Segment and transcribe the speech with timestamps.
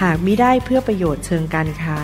[0.00, 1.98] หากมิได้เพื่อประโยชน์เชิงการค้า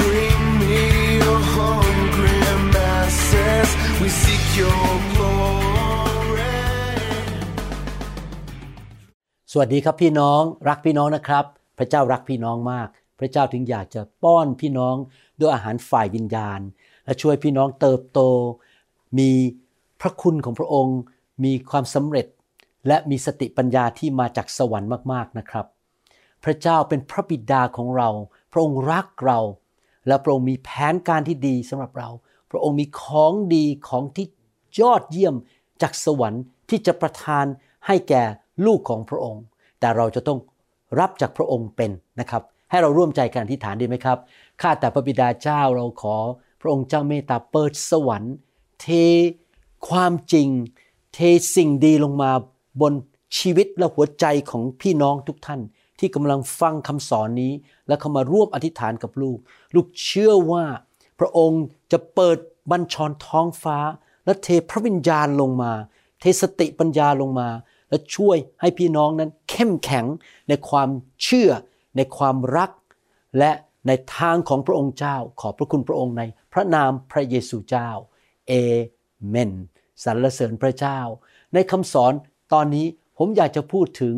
[0.00, 0.84] Bring me
[1.22, 2.38] your hungry
[2.74, 3.68] masses.
[4.00, 6.56] We seek your glory.
[9.52, 11.44] สวัสดีครับพี่น้องรักพี่น้องนะครับ
[11.78, 12.88] พระเจ้ารักพี่น้องมาก
[13.18, 14.96] พระเจ้าถึงอยากจะป้อนพี่น้อง
[15.40, 16.60] ด้วยอาหารฝ่ายวิญญาณ
[17.04, 18.20] และช่วยพี่น้องเติบโต
[19.18, 19.30] มี
[20.00, 20.98] พระคุณของพระองค์
[21.44, 22.26] มีความสำเร็จ
[22.88, 25.66] และมีสติปัญญาที่มาจากสวรรค์มากๆนะครับ
[26.44, 28.08] พระเจ้าเป็นพระบิดาของเรา
[28.52, 29.40] พระองค์รักเรา
[30.06, 32.08] และพระองค์มีแผนการที่ดีสำหรับเรา
[32.50, 34.26] พระองค์มีของดีของที่
[34.80, 35.34] ยอดเยี่ยม
[35.82, 37.44] จากสวรรค์ที่จะประทาน
[37.86, 38.22] ให้แก่
[38.66, 39.42] ลูกของพระองค์
[39.80, 40.38] แต่เราจะต้อง
[41.00, 44.18] รับจากพระองค์เป็นนะครับ ให้เราร่วมใจกันอธิษฐานดีไหมครับ
[44.60, 46.16] ข้าแต่พระบิดาเจ้าเราขอ
[46.60, 48.34] พระองค์เจ้าเมตตาเปิดสวรรค์
[48.80, 48.86] เท
[49.88, 50.48] ความจริง
[51.14, 51.18] เท
[51.54, 52.30] สิ่งดีลงมา
[52.80, 52.92] บน
[53.38, 55.60] ชีวิตและหัวใจของพี่น้องทุกท่าน
[55.98, 57.52] ที่กำลังฟังคำสอนนี้
[57.88, 59.38] และเขามาร่วมอธิษฐานกับลูก
[59.74, 60.64] ลูกเชื่อว่า
[61.18, 62.38] พระองค์จะเปิด
[62.70, 63.78] บัญชรท้องฟ้า
[64.24, 65.72] และเทพระวิญญาณลงมา
[66.20, 67.48] เทสติปัญญาลงมา
[67.88, 70.06] และช่วยให้พี่น้องนั้นเข้มแข็ง
[70.48, 70.88] ในความ
[71.22, 71.50] เชื่อ
[71.96, 72.70] ในความรัก
[73.38, 73.50] และ
[73.86, 76.22] ในทางของพระองค์เจ้า ขอบพระคุณพระองค์ใน
[76.52, 77.90] พระนามพระเยซูเจ้า
[78.48, 78.52] เอ
[79.28, 79.52] เมน
[80.04, 80.98] สรรเสริญพระเจ้า
[81.54, 82.12] ในคำสอน
[82.52, 82.86] ตอนนี้
[83.18, 84.14] ผมอยากจะพูดถึง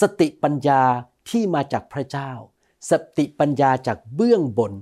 [0.00, 0.82] สติปัญญา
[1.30, 2.30] ที่มาจากพระเจ้า
[2.90, 4.72] สติปัญญาจากเบื้องบน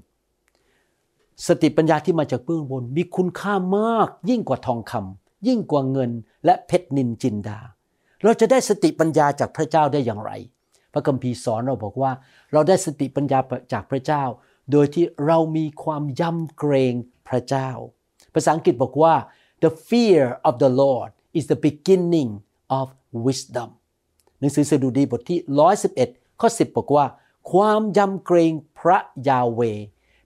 [1.46, 6.10] สติปัญญาที่มาจากเบื้องบน มีคุณค่ามากยิ่งกว่าทองคำยิ่งกว่าเงิน
[6.44, 7.58] และเพชรนินจินดา
[8.22, 10.32] เราจะได้สติปัญญาจากพระเจ้าได้อย่างไร
[10.92, 12.12] พระคัมภีร์สอนเราบอกว่า
[12.52, 13.38] เราได้สติปัญญา
[13.72, 14.22] จากพระเจ้า
[14.72, 16.94] โดยที่เรามีความยำเกรง
[17.28, 17.70] พระเจ้า
[18.34, 19.14] ภาษาอังกฤษบอกว่า
[19.64, 22.30] the fear of the Lord is the beginning
[22.78, 22.86] of
[23.26, 23.68] wisdom
[24.38, 25.38] หนังสือสดุดีบทที่
[25.88, 27.06] 111 ข้อ 10 บอกว่า
[27.52, 29.60] ความยำเกรงพระยาเว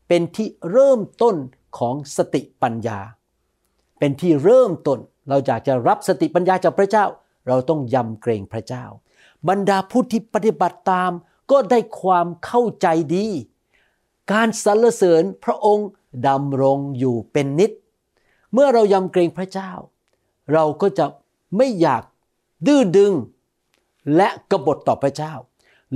[0.09, 1.37] เป็นที่เริ่มต้น
[1.79, 2.99] ของสติปัญญา
[3.99, 7.05] เป็นที่เริ่มต้นเราอยากจะรับสติปัญญาจากพระเจ้า
[7.49, 8.85] เราต้องยำเกรงพระเจ้า
[9.49, 11.11] บรรดาผู้ที่ปฏิบัติตาม
[11.51, 12.87] ก็ได้ความเข้าใจ
[13.17, 13.27] ดี
[14.33, 15.89] การสรรเสริญพระองค์
[16.29, 17.71] ดำรงอยู่เป็นนิด
[18.53, 19.71] เมื่อเรายำเกรงพระเจ้า
[20.53, 21.07] เราก็จะ
[21.57, 22.03] ไม่อยาก
[22.67, 23.13] ดื้อดึง
[24.17, 25.33] และกบฏต่อพระเจ้า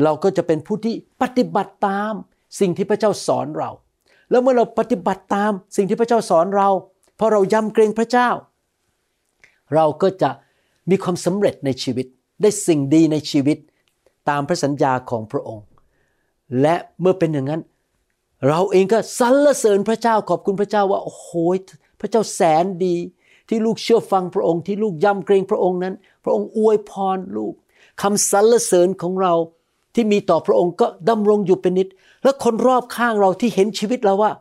[0.03, 2.13] เราก็จะเป็นผู้ที่ปฏิบัติตาม
[2.61, 3.71] สิ่งที่พระเจ้าสอนเรา
[4.31, 6.69] แล้วเมื่อเราปฏิบัติตามสิ่งที่พระเจ้าสอนเรา
[7.17, 8.29] เพราะเรายำเกรงพระเจ้า
[9.75, 10.31] เราก็จะ
[10.91, 12.07] มีความสำเร็จในชีวิต
[12.43, 13.59] ได้สิ่งดีในชีวิต
[14.29, 15.65] ตามพระสัญญาของพระองค์
[16.63, 17.63] และเมื่อเป็นอย่างนั้น
[18.49, 21.31] เราเองก็สรรเสริญพระเจ้าขอบคุณพระเจ้าว่าโอ้โห
[22.01, 22.97] พระเจ้าแสนดี
[23.49, 27.55] ที่ลูกเชื่อฟังพระองค์ที่ลูกยำเกรงพระองค์นั้น พระองค์อวยพรลูก
[28.03, 29.35] คำสรรเสริญของเรา
[29.97, 31.89] ที่มีต่อพระองค์ก็ดำรงอยู่เป็นนิด
[32.25, 34.33] และคนรอบข้างเราที่เห็นชีวิตเราว่า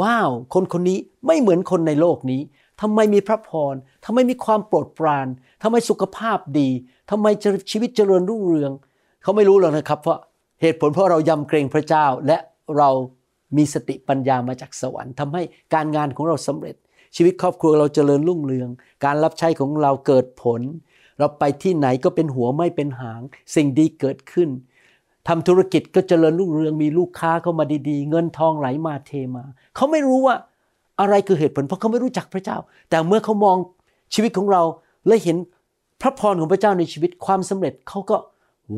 [0.00, 2.40] ว้าว คนคนนี้ไม่เหมือนคนในโลกนี้
[2.80, 5.26] ทำไมมีพระพรทำไมมีความโปรดปราน
[5.62, 6.68] ทำไมสุขภาพดี
[7.10, 7.26] ทำไม
[7.70, 8.72] ชีวิตเจริญรุ่งเรือง
[9.22, 10.18] เขาไม่รู้หรอกนะครับเพราะ
[10.60, 12.38] เหตุผลเพราะเรายำเกรงพระเจ้าและ
[12.76, 12.90] เรา
[13.56, 15.42] มีสติปัญญามาจากสวรรค์ทำให้
[15.74, 16.76] การงานของเราสำเร็จ
[17.16, 18.68] ชีวิตครอบครัวเราเจริญรุ่งเรือง
[19.04, 20.60] การรับใช้ของเราเกิดผล
[21.18, 23.20] เราไปที่ไหนก็เป็นหัวไม่เป็นหาง
[23.54, 24.48] สิ่งดีเกิดขึ้น
[25.28, 29.44] ทำธุรกิจก็เจริญรุ่งเรืองมีลูกค้าเข้ามาดีๆ เงินทองไหลมาเทมา
[29.76, 30.36] เขาไม่รู้ว่า
[31.00, 32.56] อะไรคือเหตุผลเพราะเขาไม่รู้จักพระเจ้า
[32.90, 33.56] แต่เมื่อเขามอง
[34.14, 34.62] ชีวิตของเรา
[35.06, 35.36] และเห็น
[36.00, 38.16] พระพรของพระเจ้าในชีวิตความสำเร็จเขาก็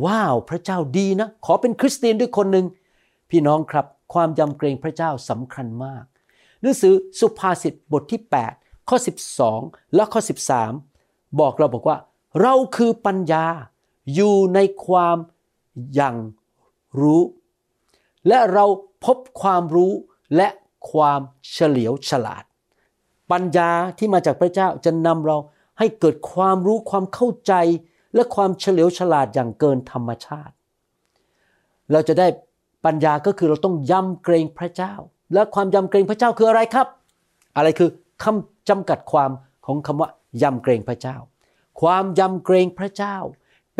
[0.04, 2.66] ว้าวพระเจ้าดีนะ ขอเป็นคริสเตียนด้วยคนหนึ่ง
[3.30, 6.04] พี่น้องครับความยำเกรงพระเจ้าสำคัญมาก
[6.60, 8.20] หนังสือสุภาษิตบทที่
[8.54, 8.96] 8 ข้อ
[9.46, 10.20] 12 และข้อ
[10.80, 11.96] 13 บอกเราบอกว่า
[12.40, 13.46] เราคือปัญญา
[14.14, 15.16] อยู่ในความ
[15.94, 16.14] อยัง
[17.00, 17.22] รู้
[18.28, 18.64] และเรา
[19.04, 19.92] พบความรู้
[20.36, 20.48] และ
[20.90, 21.20] ความ
[21.50, 22.44] เฉลียวฉลาด
[23.30, 25.36] ปัญญาที่มาจากพระเจ้าจะนำเรา
[25.78, 27.52] ให้เกิดความรู้ความเข้าใจ
[28.14, 30.54] และความเฉลียวฉลาดอย่างเกินธรรมชาติ
[31.92, 32.28] เราจะได้
[32.84, 34.94] ปัญญาก็คือเราต้องยำเกรงพระเจ้า
[35.34, 36.86] และความยำเกรงพระเจ้าคืออะไรครับ
[37.56, 37.90] อะไรคือ
[38.22, 39.30] คำจำกัดความ
[39.66, 40.10] ของคำว่า
[40.42, 41.16] ยำเกรงพระเจ้า
[41.80, 43.16] ความยำเกรงพระเจ้า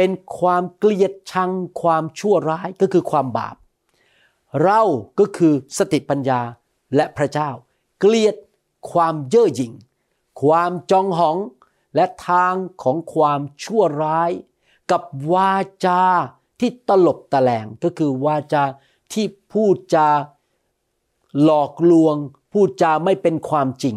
[0.05, 1.51] เป็นความเกลียดชัง
[1.83, 3.57] ความชั่วร้ายก็คือความบาป
[4.63, 4.83] เรา
[5.19, 6.41] ก็คือสติปัญญา
[6.97, 7.51] และพระเจ้า
[8.01, 8.37] เกลียด
[8.93, 9.73] ความเย่อหยิ่ง
[10.43, 11.37] ความจองหอง
[11.95, 14.31] และทางของความชั่วร้าย
[14.91, 15.03] กับ
[15.33, 15.55] วา
[15.87, 16.03] จา
[16.61, 18.65] ที่ตลบตะแลงก็คือวาจา
[19.13, 20.09] ที่พูดจา
[21.43, 22.17] หลอกลวง
[22.53, 23.97] พูดจาไม่เป็นความจริง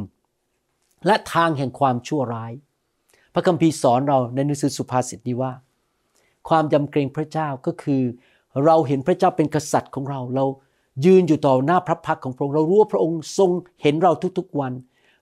[1.05, 2.51] และทางแห่งความชั่วร้าย
[3.33, 5.53] พระคัมภีร์สอนเราในหนังสือสุภาษิตนี้ว่า
[6.49, 8.01] ความยำเกรงพระเจ้าก็คือ
[8.65, 10.45] เราเห็นพระเจ้าเป็นกษัตริย์ของเรา เรา
[11.05, 13.49] ยืนอยู่ต่อหน้าพระพักของพระองค์ เรารู้ว่าพระองค์ทรง
[13.81, 14.73] เห็นเราทุกๆวัน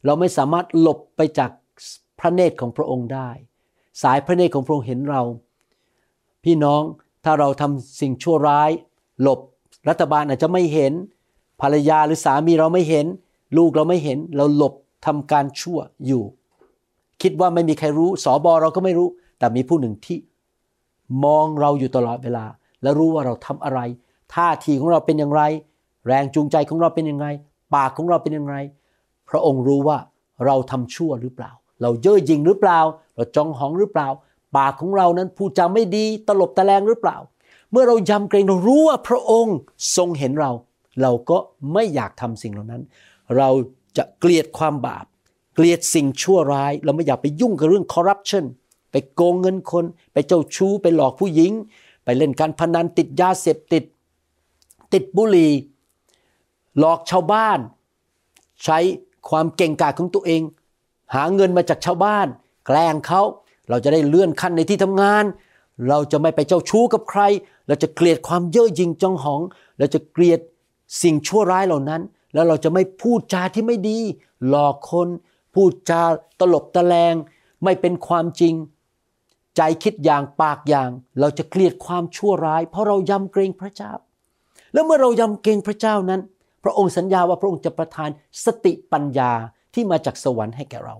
[0.06, 1.52] เราไม่สามารถหลบไปจาก
[2.20, 3.30] พระเนตรของพระองค์ได้
[4.02, 5.22] สายพระเนตรของพระองค์เห็นเรา
[6.44, 6.81] พี่น้อง
[7.24, 8.69] ถ้าเราทำสิ่งชั่วร้าย
[9.22, 9.40] หลบ
[9.90, 10.94] รัฐบาลอาจจะไม่เห็น
[11.62, 13.06] ภรรยาหรือสามีเราไม่เห็น
[13.58, 14.74] ลูกเราไม่เห็น เราหลบ
[15.06, 16.24] ทำการชั่วอยู่
[17.22, 19.08] คิดว่าไม่มีใครรู้สอบอเราก็ไม่รู้
[19.40, 20.18] แต่มีผู้หนึ่งที่
[21.24, 22.46] มองเราอยู่ตลอดเวลา
[22.82, 23.80] และรู้ว่าเราทำอะไร
[24.34, 25.42] ท่าทีของเราเป็นอย่างไร
[26.08, 27.26] แรงจูงใจของเราเป็นยังไง
[27.76, 28.56] ปากของเราเป็นยังไง
[29.30, 29.98] พระองค์รู้ว่า
[30.46, 31.52] เราทำชั่วหรือเปล่า
[31.82, 32.80] เราเย่อหยิ่งหรือเปล่า
[33.16, 34.08] เราจองหองหรือเปล่า
[34.58, 37.18] ปากของเรานั้นพูดจาไม่ดีตลบตะแลงหรือเปล่า
[37.72, 39.58] เมื่อเรายำเกรงเรารู้ว่าพระองค์
[39.98, 40.52] ทรงเห็นเรา
[41.02, 41.38] เราก็
[41.74, 42.82] ไม่อยากทำสิ่งเหล่านั้น
[43.38, 43.50] เรา
[43.98, 45.06] จะเกลียดความบาป
[45.56, 48.46] เกลียดสิ่งชั่วร้าย เราไม่อยากไปยุ่งกับเรื่องคอร์รัปชัน
[48.94, 51.51] ไปโกงเงินคน ไปเจ้าชู้ไปหลอกผู้หญิง
[52.04, 53.84] ไปเล่นการพนันติดยาเสพติด
[54.94, 55.51] ติดบุหรี่
[56.80, 57.60] หลอกชาวบ้าน
[58.63, 58.80] ใช้
[59.30, 60.42] ความเก่งกาจของตัวเอง
[61.16, 62.28] หาเงินมาจากชาวบ้าน
[62.66, 63.22] แกล้งเขา
[63.69, 65.24] เราจะได้เลื่อนขั้นในที่ทำงาน
[65.90, 67.22] เราจะไม่ไปเจ้าชู้กับใคร
[67.68, 69.42] เราจะเกลียดความเย่อหยิ่งจองหอง
[69.78, 70.40] เราจะเกลียด
[71.01, 72.01] สิ่งชั่วร้ายเหล่านั้น
[72.34, 74.00] แล้วเราจะไม่พูดจาที่ไม่ดี
[74.48, 75.07] หลอกคน
[75.54, 76.01] พูดจา
[76.40, 77.13] ตลบตะแลง
[77.63, 78.54] ไม่เป็นความจริง
[79.58, 80.90] ใจคิดอย่างปากอย่าง
[81.20, 83.94] เราจะเกลียดความชั่วร้าย เพราะเรายำเกรงพระเจ้า
[84.74, 86.22] แล้วเมื่อเรายำเกรงพระเจ้านั้น
[86.64, 88.10] พระองค์สัญญาว่าพระองค์จะประทาน
[88.46, 89.32] สติปัญญา
[89.74, 90.96] ที่มาจากสวรรค์ให้แก่เรา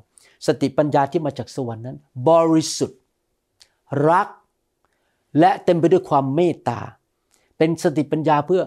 [0.48, 1.98] สติปัญญาที่มาจากสวรรค์นั้น
[2.30, 3.00] บริสุทธิ์
[4.10, 4.28] รัก
[5.40, 6.80] และเต็มไปด้วยความเมตตา
[7.58, 8.62] เป็นสติปัญญาเพื่อ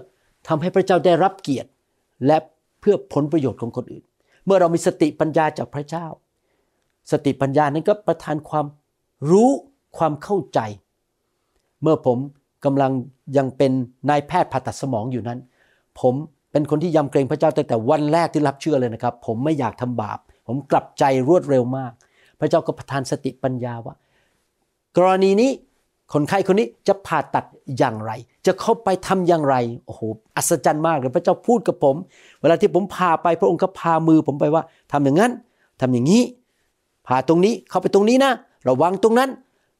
[0.48, 1.70] ทำให้พระเจ้าได้รับเกียรติ
[2.26, 2.36] และ
[2.80, 4.04] เพื่อผลประโยชน์ของคนอื่น
[4.46, 6.06] เมื่อเรามีสติปัญญาจากพระเจ้า
[7.12, 8.66] สติปัญญานั้นก็ประทานความ
[9.30, 9.50] รู้
[9.96, 10.60] ความเข้าใจ
[11.82, 12.18] เมื่อผม
[12.64, 12.92] กำลัง
[13.36, 13.72] ยังเป็น
[14.10, 15.38] นายแพทย์ผ่าตัดสมองอยู่นั้น
[16.00, 16.14] ผม
[16.52, 21.92] เป็นคนที่ยำเกรงพระเจ้าตั้งแต่วันแรกที่รับเชื่อเลยนะครับ ผมไม่อยากทำบาป ผมกลับใจรวดเร็วมาก
[22.40, 23.94] พระเจ้าก็ประทานสติปัญญาว่า
[24.96, 25.50] กรณีนี้
[26.12, 27.44] คนไข้คนนี้จะผ่าตัด
[27.78, 28.12] อย่างไร
[28.46, 29.56] จะเข้าไปทำอย่างไร
[29.86, 30.00] โอ้โห
[30.36, 31.96] อัศจรรย์มากเลยพระเจ้าพูดกับผม
[32.40, 34.62] เวลาที่ผมพาไปพระองค์ก็พามือผมไปว่า
[34.92, 35.32] ทำอย่างนั้น
[35.80, 36.22] ทำอย่างนี้
[37.06, 38.32] ผ่าตรงนี้เข้าไปตรงนี้นะ
[38.68, 39.30] ระวังตรงนั้น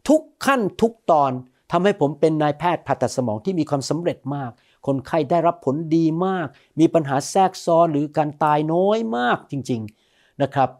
[0.09, 1.33] ทุกขั้นทุกตอน
[1.73, 4.51] ทำให้ผมเป็นนายแพทย์ผ่าตัดสมองที่มีความสำเร็จมาก
[4.87, 6.47] คนไข้ได้รับผลดีมาก
[6.81, 10.71] มีปัญหาแทรกซ้อนหรือการตายน้อยมากจริงๆนะครับ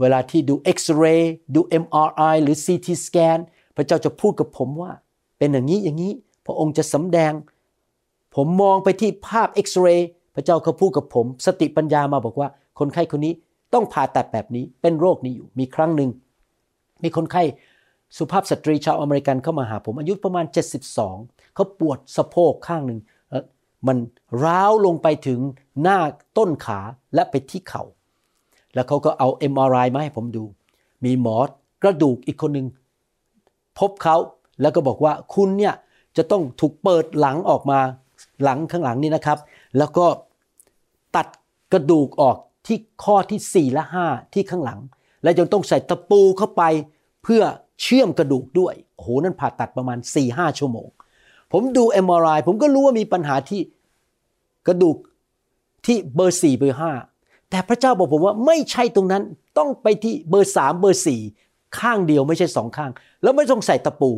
[0.00, 3.38] เวลาที่ดูเอ็กซเรย์ดู MRI หรือ CT สแกน
[3.76, 4.92] พระเจ้าจะพูดกับผมว่า
[5.38, 6.12] เป็นอย่างนี้อย่างนี้
[6.46, 7.32] พระองค์จะสำแดง
[8.34, 13.32] ผมมองไปที่ภาพเอ็กซเรย์พระเจ้าเขาพูดกับผม สติปัญญามาบอกว่า คนไข้คนนี้
[13.74, 16.10] ต้องผ่าตัดแบบนี้เป็นโรคนี้อยู่มีครั้งหนึ่ง
[17.02, 17.42] มีคนไข้
[18.16, 20.44] สุภาพสตรีชาวอเมริกันเข้ามาหาผมอายุประมาณ
[21.00, 23.00] 72 เขาปวดสะโพกข้างหนึ่ง
[23.86, 23.96] มัน
[24.44, 25.40] ร้าวลงไปถึง
[25.82, 25.98] หน้า
[26.38, 26.80] ต้นขา
[27.14, 27.84] และไปที่เขา่า
[28.74, 30.44] แล้วเขาก็เอา MRI มาให้ผมดู
[31.04, 31.36] มีหมอ
[31.82, 32.66] กระดูกอีกคนหนึ่ง
[33.78, 34.16] พบเขา
[34.60, 35.74] แล้วก็บอกว่าคุณเนี่ย
[36.16, 37.80] จะต้องถูกเปิดหลังออกมา
[38.42, 39.38] หลังข้างหลังนี่นะครับ
[39.78, 40.06] แล้วก็
[41.16, 41.26] ตัด
[41.72, 44.80] กระดูกออกที่ข้อที่ 4 และ 5 ที่ข้างหลัง
[45.22, 46.62] และยังต้องใส่ตะปูเข้าไป
[47.22, 47.42] เพื่อ
[47.82, 49.98] เชื่อมกระดูกด้วยโอ้โหนั่นผ่าตัดประมาณ
[50.28, 50.88] 4-5 ชั่วโมง
[51.52, 53.60] ผมดู MRI ผมก็รู้ว่ามีปัญหาที่
[54.66, 54.96] กระดูก
[55.86, 56.78] ที่เบอร์ 4 เบอร์
[57.14, 59.22] 5 แต่พระเจ้าบอกผมว่าไม่ใช่ตรงนั้น
[59.58, 61.02] ต้องไปที่เบอร์ 3 เบอร์
[61.36, 62.90] 4 ข้างเดียวไม่ใช่สองข้าง
[63.22, 64.10] แล้วไม่ต้องใส่ตะปู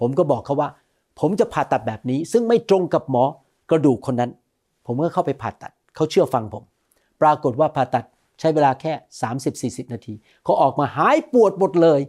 [0.00, 0.68] ผมก็บอกเขาว่า
[1.20, 3.24] ผมจะผ่าตัดแบบนี้ ซึ่งไม่ตรงกับหมอ
[3.70, 4.30] กระดูกคนนั้น
[4.86, 6.64] ผมก็เข้าไปผ่าตัดเขาเชื่อฟังผม
[7.22, 8.04] ปรากฏว่าผ่าตัด
[8.40, 8.92] ใช้เวลาแค่
[9.84, 12.00] 30-40 นาที เขาออกมาหายปวดหมดเลย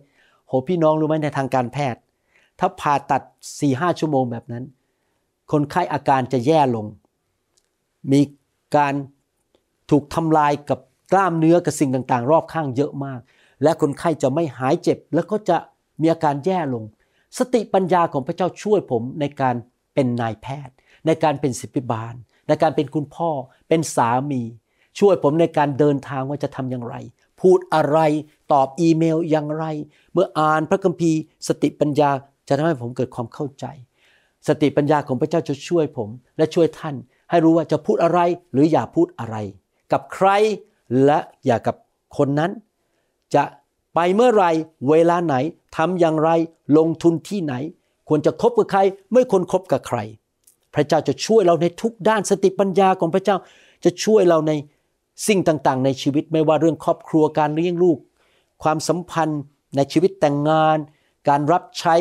[0.47, 2.01] โหพี่น้องรู้ไหมในทางการแพทย์
[2.59, 3.21] ถ้าผ่าตัด
[3.59, 4.63] 4-5ชั่วโมงแบบนั้น
[5.51, 6.85] คนไข้อาการจะแย่ลง
[8.11, 8.21] มี
[8.75, 8.93] การ
[9.91, 10.79] ถูกทำลายกับ
[11.11, 13.19] กล้ามเนื้อกับสิ่งต่างๆ รอบข้างเยอะมาก
[13.63, 15.57] และคนไข้จะไม่หายเจ็บ แล้วก็จะ
[16.01, 16.83] มีอาการแย่ลง
[17.37, 19.55] สติปัญญาของพระเจ้าช่วยผมในการ
[19.93, 20.75] เป็นนายแพทย์
[21.05, 22.13] ในการเป็นศิบิบาล
[22.47, 23.29] ในการเป็นคุณพ่อ
[23.67, 24.41] เป็นสามี
[24.99, 26.95] ช่วยผมในการเดินทางว่าจะทำอย่างไร
[27.41, 27.99] พูดอะไร
[28.51, 29.65] ตอบอีเมลอย่างไร
[30.13, 32.09] เมื่ออ่านพระคัมภีร์สติปัญญา
[32.47, 33.65] จะทำให้ผมเกิดความเข้าใจ
[34.47, 36.95] สติปัญญาของพระเจ้าจะช่วยผมและช่วยท่าน
[37.29, 38.19] ให้รู้ว่าจะพูดอะไร
[38.53, 39.35] หรืออย่าพูดอะไร
[39.91, 40.29] กับใคร
[41.05, 41.75] และอย่ากับ
[42.17, 42.51] คนนั้น
[43.35, 43.43] จะ
[43.95, 44.45] ไปเมื่อไร
[44.89, 45.35] เวลาไหน
[45.77, 46.29] ทำอย่างไร
[46.77, 47.53] ลงทุนที่ไหน
[48.09, 48.79] ควรจะคบกับใคร
[49.13, 49.99] ไม่ควรคบกับใคร
[50.75, 53.37] พระเจ้าจะช่วยเราในทุกด้านสติปัญญาของพระเจ้า
[53.85, 54.51] จะช่วยเราใน
[55.27, 57.97] สิ่งต่างๆ ในชีวิตไม่ว่าเรื่องครอบครัวการเลี้ยงลูก
[58.63, 59.41] ความสัมพันธ์
[59.75, 60.77] ในชีวิตแต่งงาน
[61.29, 61.95] การรับใช้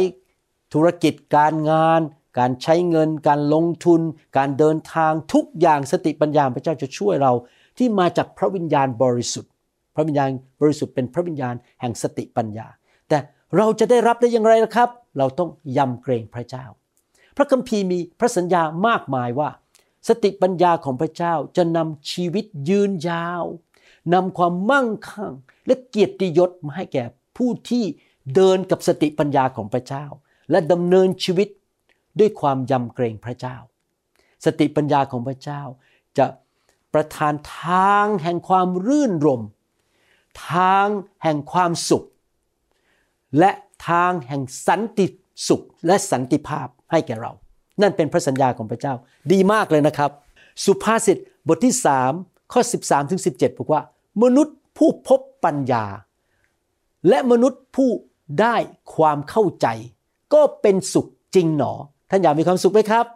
[0.74, 2.00] ธุรกิจการงาน
[2.38, 4.00] การใช้เงิน การลงทุน
[4.36, 7.32] การเดินทางทุกอย่างสติปัญญาพระเจ้าจะช่วยเรา
[7.78, 9.50] ที่มาจากพระวิญญาณบริสุทธิ์
[9.94, 10.30] พระวิญญาณ
[10.60, 12.66] บริสุทธิ์เป็นพระวิญญาณแห่งสติปัญญา
[13.08, 13.18] แต่
[13.56, 16.64] เราจะได้รับได้อย่างไรล่ะครับ เราต้องยำเกรงพระเจ้า
[17.36, 19.48] พระคัมภีร์มีพระสัญญามากมายว่า
[20.08, 23.44] สติปัญญาของพระเจ้าจะนำชีวิตยืนยาว
[24.14, 25.32] นำความมั่งคั่ง
[25.66, 27.04] และเกียรติยศมาให้แก่
[27.36, 27.84] ผู้ที่
[28.34, 30.04] เดินกับสติปัญญาของพระเจ้า
[30.50, 31.48] และดำเนินชีวิต
[32.18, 33.56] ด้วยความยำเกรงพระเจ้า
[34.44, 35.62] สติปัญญาของพระเจ้า
[36.18, 36.26] จะ
[36.94, 39.42] ประทานทางแห่งความรื่นรม
[40.50, 40.86] ทาง
[41.22, 42.04] แห่งความสุข
[43.38, 43.50] และ
[43.88, 45.06] ทางแห่งสันติ
[45.48, 47.32] สุขและสันติภาพให้แก่เรา
[47.82, 48.94] นั่นเป็นพระสัญญาของพระเจ้า
[49.32, 50.10] ดีมากเลยนะครับ
[50.64, 51.18] สุภาษิต
[51.48, 51.74] บทที่
[52.12, 53.80] 3 ข้อ 13ถึง17 บอกว่า
[54.22, 55.84] มนุษย์ผู้พบปัญญา
[57.08, 57.90] และมนุษย์ผู้
[58.40, 58.56] ได้
[58.94, 59.66] ความเข้าใจ
[60.34, 61.72] ก็เป็นสุขจริงหนอ
[62.10, 63.06] ท่านอยากมีความสุขไหมครับ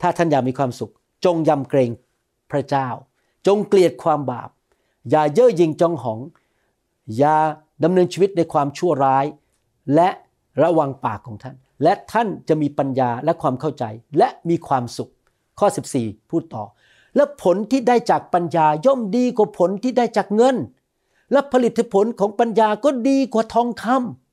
[0.00, 0.92] ถ้าท่านอยากมีความสุข
[1.24, 1.90] จงยำเกรง
[2.50, 2.88] พระเจ้า
[3.46, 4.50] จงเกลียดความบาป
[5.10, 6.18] อย่าเย่อหยิ่งจองหอง
[7.16, 7.36] อย่า
[7.84, 9.24] ดำเนินชีวิตในความชั่วร้าย
[9.94, 10.08] และ
[10.62, 13.84] ระวังปากของท่าน และท่านจะมีปัญญาและความเข้าใจ
[14.18, 15.12] และมีความสุข
[15.58, 15.68] ข้อ
[15.98, 16.64] 14 พูดต่อ
[17.16, 20.56] และผลที่ได้จากปัญญาย่อมดีกว่าผลที่ได้จากเงิน
[21.32, 23.84] และผลิตผลของปัญญาก็ดีกว่าทองค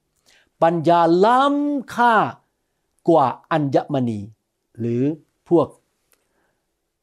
[0.07, 2.15] ำปัญญาล้ำค่า
[3.09, 4.19] กว่าอัญมณี
[4.79, 5.03] หรือ
[5.49, 5.67] พวก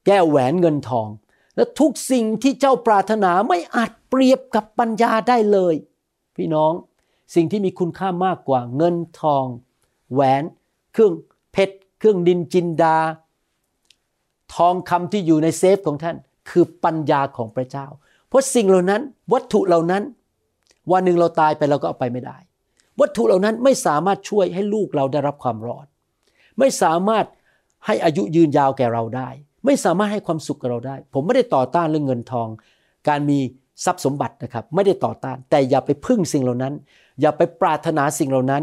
[0.07, 1.09] แก้วแหวนเงินทอง
[1.57, 5.75] และทุกสิ่งที่เจ้าปรารถนาไม่อาจเปรียบกับปัญญาได้เลย
[6.37, 6.73] พี่น้อง
[7.35, 9.45] สิ่งที่มีคุณค่ามากกว่าเงินทอง
[10.13, 10.43] แหวน
[10.93, 11.13] เครื่อง
[11.53, 12.97] เพชรเครื่องดินจินดา
[14.55, 16.17] ทองคำที่อยู่ในเซฟของท่าน
[16.51, 17.87] คือปัญญาของพระเจ้า
[18.29, 19.03] เพราะสิ่งเหล่านั้น
[19.33, 20.03] วัตถุเหล่านั้น
[20.93, 22.37] วันหนึ่งเราตายไปเราก็เอาไปไม่ได้
[23.01, 25.87] วัตถุเหล่านั้นไม่สามารถช่วยให้ลูกเราได้รับความรอด
[26.59, 27.27] ไม่สามารถ
[27.87, 29.29] ให้อายุยืนยาวแก่เราได้
[29.65, 32.49] ไม่สามารถให้ความสุขกับเราได้ ผมไม่ได้ต่อต้านเรื่องเงินทอง
[33.09, 33.39] การมี
[33.85, 36.75] ทรัพย์สมบัตินะครับ ไม่ได้ต่อต้าน แต่อย่าไปพึ่งสิ่งเหล่านั้น
[37.21, 38.63] อย่าไปปรารถนาสิ่งเหล่านั้น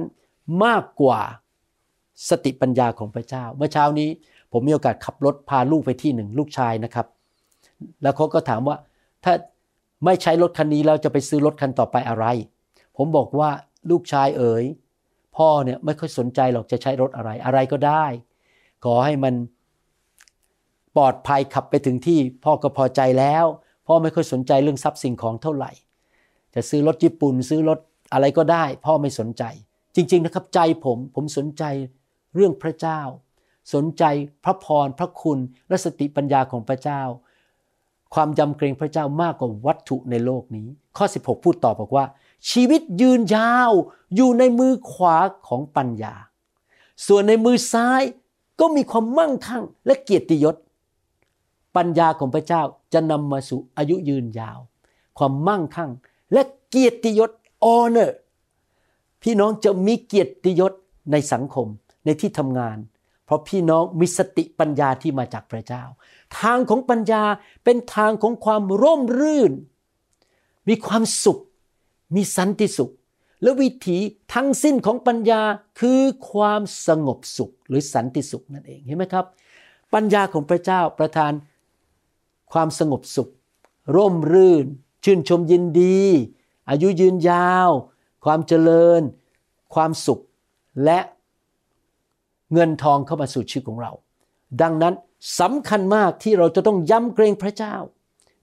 [0.64, 1.22] มากกว่า
[2.30, 4.10] สติปัญญาของพระเจ้า เมื่อเช้านี้
[4.52, 7.08] ผมมีโอกาสขับรถพาลูกไปที่หนึ่งลูกชายนะครับ
[8.02, 8.78] แล้วเขาก็ถามว่า
[9.24, 9.34] ถ้า
[10.06, 12.26] ไม่ใช้รถคันนี้แล้วจะไปซื้อรถคันต่อไปอะไร
[12.98, 13.50] ผมบอกว่า
[13.90, 14.64] ลูกชายเอ๋ย
[15.38, 18.06] พ่อเนี่ยไม่ค่อยสนใจหรอกจะใช้รถอะไรอะไรก็ได้
[18.86, 19.34] ขอให้มัน
[20.96, 23.46] ปลอดภัยขับไปถึงที่พ่อก็พอใจแล้ว
[23.88, 25.72] พ่อไม่ค่อยสนใจเรื่องทรัพย์สิ่งของเท่าไหร่
[26.56, 27.80] จะซื้อรถญี่ปุ่น ซื้อรถ
[28.14, 29.44] อะไรก็ได้ พ่อไม่สนใจ
[30.00, 31.64] จริง ๆนะครับ ใจผมผมสนใจ
[32.36, 33.02] เรื่องพระเจ้า
[33.74, 34.04] สนใจ
[34.44, 35.40] พระพรพระคุณ
[35.70, 37.02] และสติปัญญาของพระเจ้า
[38.14, 42.06] ความยำเกรงพระเจ้ามากกว่าวัตถุในโลกนี้ ข้อ 16 พูดต่อบอกว่า
[42.52, 43.72] ชีวิตยืนยาว
[44.16, 46.14] อยู่ในมือขวาของปัญญา
[47.08, 48.02] ส่วนในมือซ้าย
[48.60, 50.56] ก็มีความมั่งคั่งและเกียรติยศ
[51.76, 52.62] ปัญญาของพระเจ้า
[52.94, 54.60] จะนำมาสู่อายุยืนยาว
[55.18, 55.92] ความมั่งคั่ง
[56.34, 57.32] และเกียรติยศ
[57.66, 58.12] honor
[59.24, 60.74] พี่น้องจะมีเกียรติยศ
[61.12, 61.68] ในสังคม
[62.06, 62.78] ในที่ทำงาน
[63.26, 65.84] เพราะพี่น้องมีสติปัญญาที่มาจากพระเจ้า
[66.40, 67.24] ทางของปัญญา
[67.64, 69.52] เป็นทางของความร่มรื่น
[70.68, 71.40] มีความสุข
[72.16, 72.92] มีสันติสุข
[73.42, 73.98] และวิถี
[74.34, 75.42] ทั้งสิ้นของปัญญา
[75.80, 79.26] คือความสงบสุขหรือสันติสุขนั่นเองเห็นไหมครับ
[79.94, 81.34] ปัญญาของพระเจ้าประทาน
[82.52, 83.30] ความสงบสุข
[83.96, 84.66] ร่มรื่น
[85.04, 86.00] ชื่นชมยินดี
[86.70, 87.70] อายุยืนยาว
[88.26, 89.02] ความเจริญ
[89.74, 90.20] ความสุข
[90.86, 91.00] และ
[92.54, 93.92] เงินทองเข้ามาสู่ชีวิตของเรา
[94.62, 94.94] ดังนั้น
[95.40, 97.76] สำคัญมากที่เราจะต้องย้ำเกรงพระเจ้า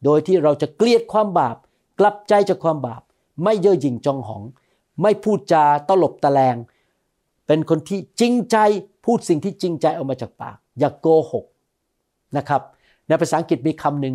[0.04, 1.56] โดยที่เราจะเกลียดความบาป
[2.00, 3.02] กลับใจจากความบาป
[3.45, 4.42] ไม่เย่อหยิ่งจองหอง
[5.02, 6.56] ไม่พูดจาตลบตะแลง
[7.47, 8.56] เป็นคนที่จริงใจ
[9.04, 11.45] พูดสิ่งที่จริงใจออกมาจากปาก อย่ากโกหก
[12.37, 12.62] นะครับ
[13.09, 14.14] ในภาษาอังกฤษมีคำหนึ่ง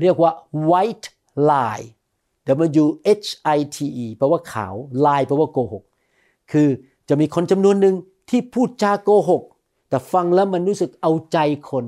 [0.00, 0.32] เรียกว่า
[0.70, 1.06] white
[1.50, 1.86] lie
[2.82, 2.86] W
[3.24, 5.84] H I T E แปลว่าขาว lie แปลว่าโกหก
[6.52, 6.68] คือ
[7.08, 7.94] จะมีคนจำนวนหนึ่ง
[8.30, 9.42] ที่พูดจาโกหก
[9.88, 11.38] แต่ฟังแล้วมันรู้สึกเอาใจ
[11.70, 11.84] คน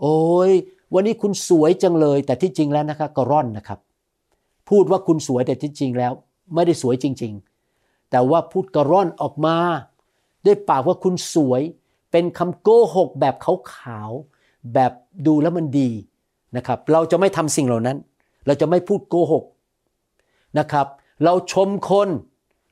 [0.00, 0.16] โอ้
[0.50, 0.52] ย
[0.94, 3.78] วันนี้คุณสวยจังเลย แต่ที่จริงแล้วนะครับก็ร่อนนะครับ
[4.68, 6.12] พูดว่าคุณสวยแต่ที่จริงแล้ว
[6.54, 7.32] ไม่ได้สวยจริง
[7.72, 9.56] ๆ แต่ว่าพูดกระร่อนออกมา
[10.46, 11.62] ด้วยปากว่าคุณสวย
[12.12, 14.92] เป็นคำโกหกแบบขาวๆแบบ
[15.26, 15.90] ดูแล้วมันดี
[16.56, 17.96] นะครับ เราจะไม่ทำสิ่งเหล่านั้น
[18.46, 19.44] เราจะไม่พูดโกหก
[20.58, 20.86] นะครับ
[21.24, 22.08] เราชมคน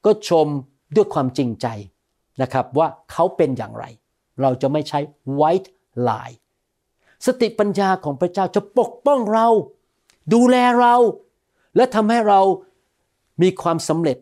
[0.04, 0.46] ก็ชม
[0.94, 1.66] ด้วยความจริงใจ
[2.42, 3.84] นะครับว่าเขาเป็นอย่างไร
[4.40, 4.98] เราจะไม่ใช้
[5.38, 5.68] white
[6.08, 6.36] lie
[7.26, 9.48] สติปัญญาของพระเจ้าจะปกป้องเรา
[10.32, 10.94] ดูแลเรา
[11.76, 12.40] และทำให้เรา
[13.42, 14.18] มีความสำเร็จ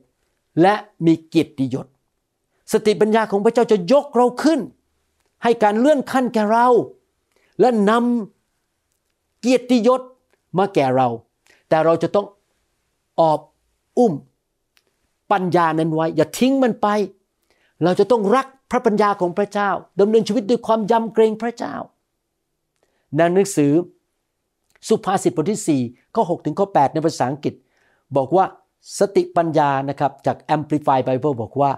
[0.63, 0.75] และ
[1.07, 1.87] มีเกียรติยศ
[2.73, 4.61] สติปัญญาของพระเจ้าจะยกเราขึ้น
[5.43, 6.69] ให้การเลื่อนขั้นแก่เรา
[7.61, 10.01] และนำเกียรติยศ
[10.59, 11.09] มาแก่เรา
[11.69, 12.27] แต่เราจะต้อง
[13.31, 13.41] อบ
[13.99, 14.13] อุ้ม
[15.33, 16.89] ปัญญานั้นไว้ อย่าทิ้งมันไป
[17.85, 21.75] เราจะต้องรักพระปัญญาของพระเจ้าดำเนินชีวิตด้วยความยำเกรงพระเจ้า
[23.17, 23.73] ในหนังสือ
[24.89, 27.55] สุภาษิตบทที่4ข้อ6ถึงข้อ 8 ในภาษาอังกฤษ
[28.17, 28.45] บอกว่า
[28.99, 31.71] สติปัญญานะครับจาก Amplify Bible บอกว่า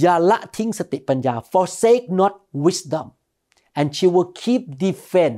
[0.00, 2.32] อย่าละทิ้งสติปัญญา forsake not
[2.66, 3.06] wisdom
[3.78, 5.36] and she will keep defend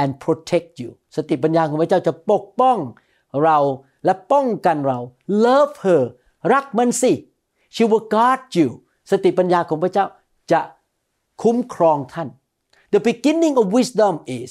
[0.00, 2.78] and protect you สติปัญญาของพระเจ้าจะปกป้อง
[3.44, 3.58] เรา
[4.04, 4.98] และป้องกันเรา
[5.44, 6.02] love her
[6.52, 7.12] รักมันสิ
[7.74, 8.68] she will guard you
[9.10, 10.06] สติปัญญาของพระเจ้า
[10.52, 10.60] จะ
[11.42, 12.28] คุ้มครองท่าน
[12.92, 14.50] the beginning of wisdom is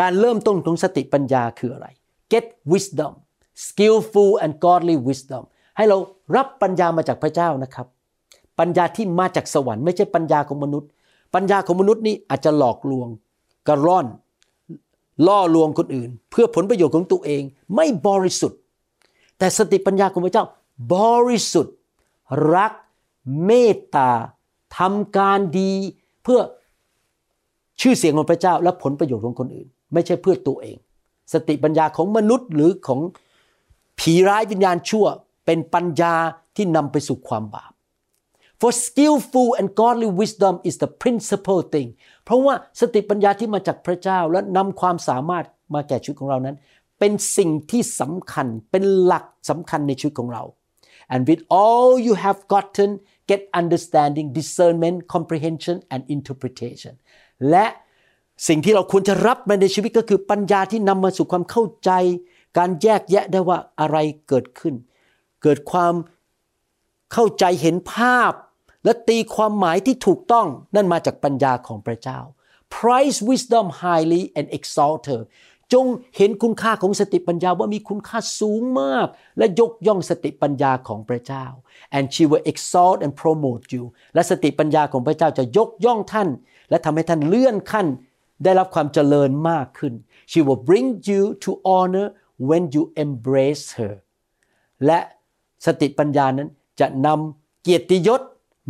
[0.00, 1.86] การเริ่มต้นของสติปัญญาคืออะไร
[2.32, 3.12] get wisdom
[3.66, 5.44] skillful and godly wisdom
[5.76, 5.96] ให้เรา
[6.36, 7.86] รับปัญญามาจากพระเจ้านะครับ
[8.58, 10.88] ปัญญาที่มาจากสวรรค์ไม่ใช่ปัญญาของมนุษย์
[11.34, 13.08] ปัญญาของมนุษย์นี่อาจจะหลอกลวง
[13.68, 14.06] กระร่อน
[15.26, 17.42] ล่อลวงคนอื่น เพื่อผลประโยชน์ของตัวเอง
[17.74, 18.58] ไม่บริสุทธิ์
[19.38, 20.44] แต่สติปัญญาของพระเจ้า
[20.94, 20.96] บ
[21.28, 21.74] ริสุทธิ์
[22.54, 22.72] รัก
[23.44, 24.10] เมตตา
[24.78, 25.72] ทำการดี
[26.22, 26.40] เพื่อ
[27.80, 30.76] ชื่อเสียงของพระเจ้าและผลประโยชน์ของคนอื่น ไม่ใช่เพื่อตัวเอง
[31.32, 33.00] สติปัญญาของมนุษย์หรือของ
[33.98, 35.06] ผีร้ายวิญญาณชั่ว
[35.46, 36.14] เป็นปัญญา
[36.56, 37.72] ที่นำไปสู่ความบาป
[38.60, 41.88] for skillful and godly wisdom is the principal thing
[42.24, 46.56] เพราะว่าสติปัญญาที่มาจากพระเจ้าและนำความสามารถมาแก่ชีวิตของเรานั้น
[46.98, 50.42] เป็นสิ่งที่สำคัญเป็นหลักสำคัญในชีวิตของเรา
[51.12, 52.90] and with all you have gotten
[53.30, 56.94] get understanding discernment comprehension and interpretation
[57.50, 57.66] และ
[58.48, 61.90] สิ่งที่เราควรจะรับมาในชีวิตก็คือปัญญาที่นำมาสู่ความเข้าใจ
[62.58, 63.96] การแยกแยะได้ว่าอะไร
[64.28, 64.74] เกิดขึ้น
[65.42, 65.94] เกิดความ
[67.12, 68.32] เข้าใจเห็นภาพ
[68.84, 72.18] และตีความหมายที่ถูกต้องนั่นมาจากปัญญาของพระเจ้า
[72.76, 75.22] price wisdom highly and exalt her
[75.72, 75.86] จง
[76.16, 79.06] เห็นคุณค่าของสติปัญญาว่ามีคุณค่าสูงมาก
[79.38, 81.44] และยกย่องสติปัญญาของพระเจ้า
[81.96, 86.28] and she will exalt and promote you และสติปัญญาของพระเจ้าจะยกย่องท่าน
[86.70, 87.86] และทำให้ท่านเลื่อนขั้น
[88.44, 89.94] ได้รับความเจริญมากขึ้น
[90.30, 92.08] she will bring you to honor
[92.48, 93.94] when you embrace her
[94.86, 95.00] และ
[95.66, 96.48] สติปัญญานั้น
[96.80, 98.22] จะนำเกียรติยศ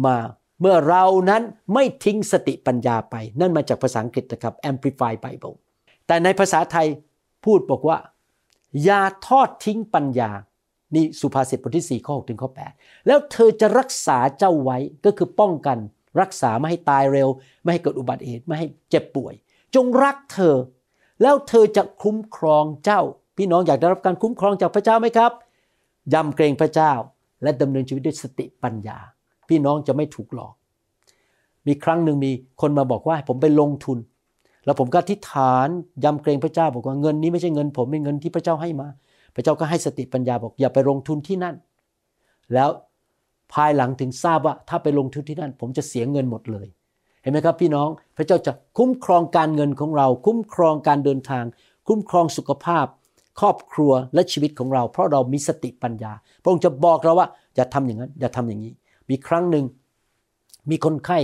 [0.07, 0.17] มา
[0.61, 1.43] เมื่อเรานั้น
[1.75, 5.57] ไม่ทิ้งสติปัญญาไป นั่นมาจากภาษาอังกฤษนะครับ Amplify Bible
[6.07, 6.87] แต่ในภาษาไทย
[7.45, 7.99] พูดบอกว่า
[8.85, 10.31] อย่าทอดทิ้งปัญญา
[10.95, 15.79] นี่สุภาษิตบทที่4ข้อ6ถึงข้อ 8 แล้วเธอจะรักษาเจ้าไว้ก็คือป้องกัน
[16.21, 17.29] รักษาไม่ให้ตายเร็ว
[17.63, 19.35] ไม่ให้เกิดอุบัติเหตุไม่ให้เจ็บป่วย
[19.75, 20.57] จงรักเธอ
[21.23, 23.01] แล้วเธอจะคุ้มครองเจ้า
[23.37, 25.33] พี่น้องอยากได้รับการคุ้มครองจากพระเจ้าไหมครับ
[26.15, 26.93] ยำเกรงพระเจ้า
[27.43, 28.99] และดำเนินชีวิตด้วยสติปัญญา
[29.49, 30.55] พี่น้องจะไม่ถูกหลอก
[31.67, 33.99] มีครั้งหนึ่งมีคนมาบอกว่าผมไปลงทุน
[34.65, 35.69] แล้วผมก็ทิฏฐาน
[36.05, 38.89] ยำเกรงพระเจ้าบอกว่าเงินนี้ไม่ใช่เงินผมเป็นเงินที่พระเจ้าให้มา
[39.35, 41.55] พระเจ้าก็ให้สติปัญญาบอกอย่าไปลงทุนที่นั่น
[42.55, 42.71] แล้ว
[43.53, 46.67] ภายหลังถึงทราบว่าถ้าไปลงทุนที่นั่น ผมจะเสียเงินหมดเลย
[47.23, 51.45] เห็นไหมครับพี่น้องพระเจ้าจะคุ้มครองการเงินของเรา คุ้มครองการเดินทาง
[51.89, 52.87] คุ้มครองสุขภาพ
[53.41, 58.73] ครอบครัวและชีวิตของเรา เพราะเรามีสติปัญญา พระองค์จะบอกเราว่าอย่าทำอย่างนั้น อย่าทำอย่างนี้
[59.11, 59.65] มีครั้งหนึ่ง
[60.71, 61.19] มีคนไข้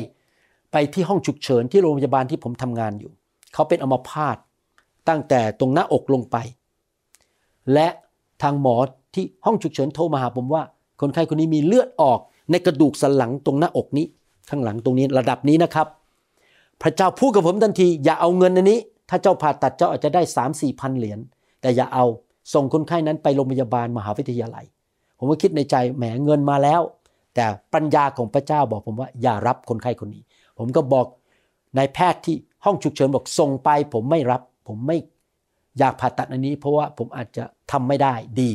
[0.72, 3.12] ไปที่ห้องฉุกเฉินที่โรงพยาบาลที่ผมทำงานอยู่
[3.54, 4.36] เขาเป็นอัมพาต
[5.08, 6.36] ตั้งแต่ตรงหน้าอกลงไป
[7.74, 7.88] และ
[8.42, 8.76] ทางหมอ
[9.14, 10.62] ที่ห้องฉุกเฉินโทรมาหาผมว่า
[11.00, 12.18] คนไข้คนนี้มีเลือดออก
[12.50, 14.06] ในกระดูกสันหลังตรงหน้าอกนี้
[14.50, 15.86] ข้างหลังตรงนี้ระดับนี้นะครับ
[16.82, 18.78] พระเจ้าพูดกับผมทันที อย่าเอาเงินอันนี้
[19.10, 21.18] ถ้าเจ้าผ่าตัดเจ้าอาจจะได้สามสี่พันเหรียญ
[21.60, 22.04] แต่อย่าเอา
[22.54, 24.64] ส่งคนไข้นั้นไปโรงพยาบาลมหาวิทยาลัย
[25.18, 26.80] ผมก็คิดในใจแหมเงินมาแล้ว
[27.34, 30.22] แต่ปัญญาของพระเจ้าบอกผมว่าอย่ารับคนไข้คนนี้
[30.58, 31.06] ผมก็บอก
[31.76, 34.98] นายแพทย์ที่ห้องฉุกเฉินบอกส่งไป ผมไม่รับ ผมไม่
[35.78, 38.50] อยากผ่าตัดอันนี้ เพราะว่าผมอาจจะทำไม่ได้ดี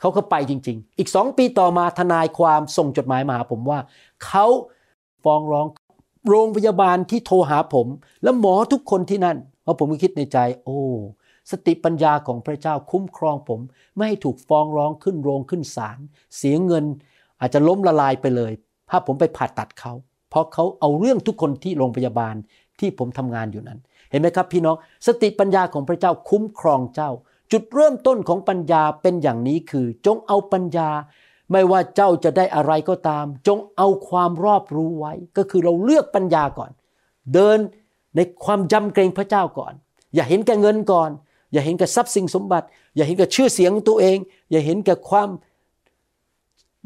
[0.00, 3.78] เขาก็ไปจริง ๆ อีกสองปีต่อมาทนายความส่งจดหมายมาหาผมว่า
[4.24, 4.46] เขา
[5.24, 5.66] ฟ้องร้อง
[6.28, 7.86] โรงพยาบาลที่โทรหาผม
[8.22, 10.80] และหมอทุกคนที่นั่นเพราะผมก็คิดในใจ โอ้
[11.50, 13.60] สติปัญญาของพระเจ้าคุ้มครองผม
[13.94, 15.98] ไม่ให้ถูกฟ้องร้องขึ้นโรงขึ้นศาล
[16.36, 16.84] เสียเงิน
[17.40, 18.52] อาจจะล้มละลายไปเลย
[18.90, 19.92] ถ้าผมไปผ่าตัดเขา
[20.30, 22.34] เพราะเขาเอาเรื่องทุกคนที่โรงพยาบาล
[22.80, 23.78] ที่ผมทำงานอยู่นั้น
[24.10, 27.10] เห็นไหมครับพี่น้อง สติปัญญาของพระเจ้าคุ้มครองเจ้า
[27.52, 30.90] จุดเริ่มต้นของปัญญาเป็นอย่างนี้คือ จงเอาปัญญา
[31.52, 36.70] ไม่ว่าเจ้าจะได้อะไรก็ตาม จงเอาความรอบรู้ไว้ ก็คือเราเลือกปัญญาก่อน
[37.34, 37.58] เดิน
[38.16, 39.74] ในความยำเกรงพระเจ้าก่อน
[40.14, 41.10] อย่าเห็นแก่เงินก่อน
[41.52, 44.18] อย่าเห็นแก่ทรัพย์สินสมบัติ อย่าเห็นแก่ชื่อเสียงตัวเอง
[44.50, 45.28] อย่าเห็นแก่ความ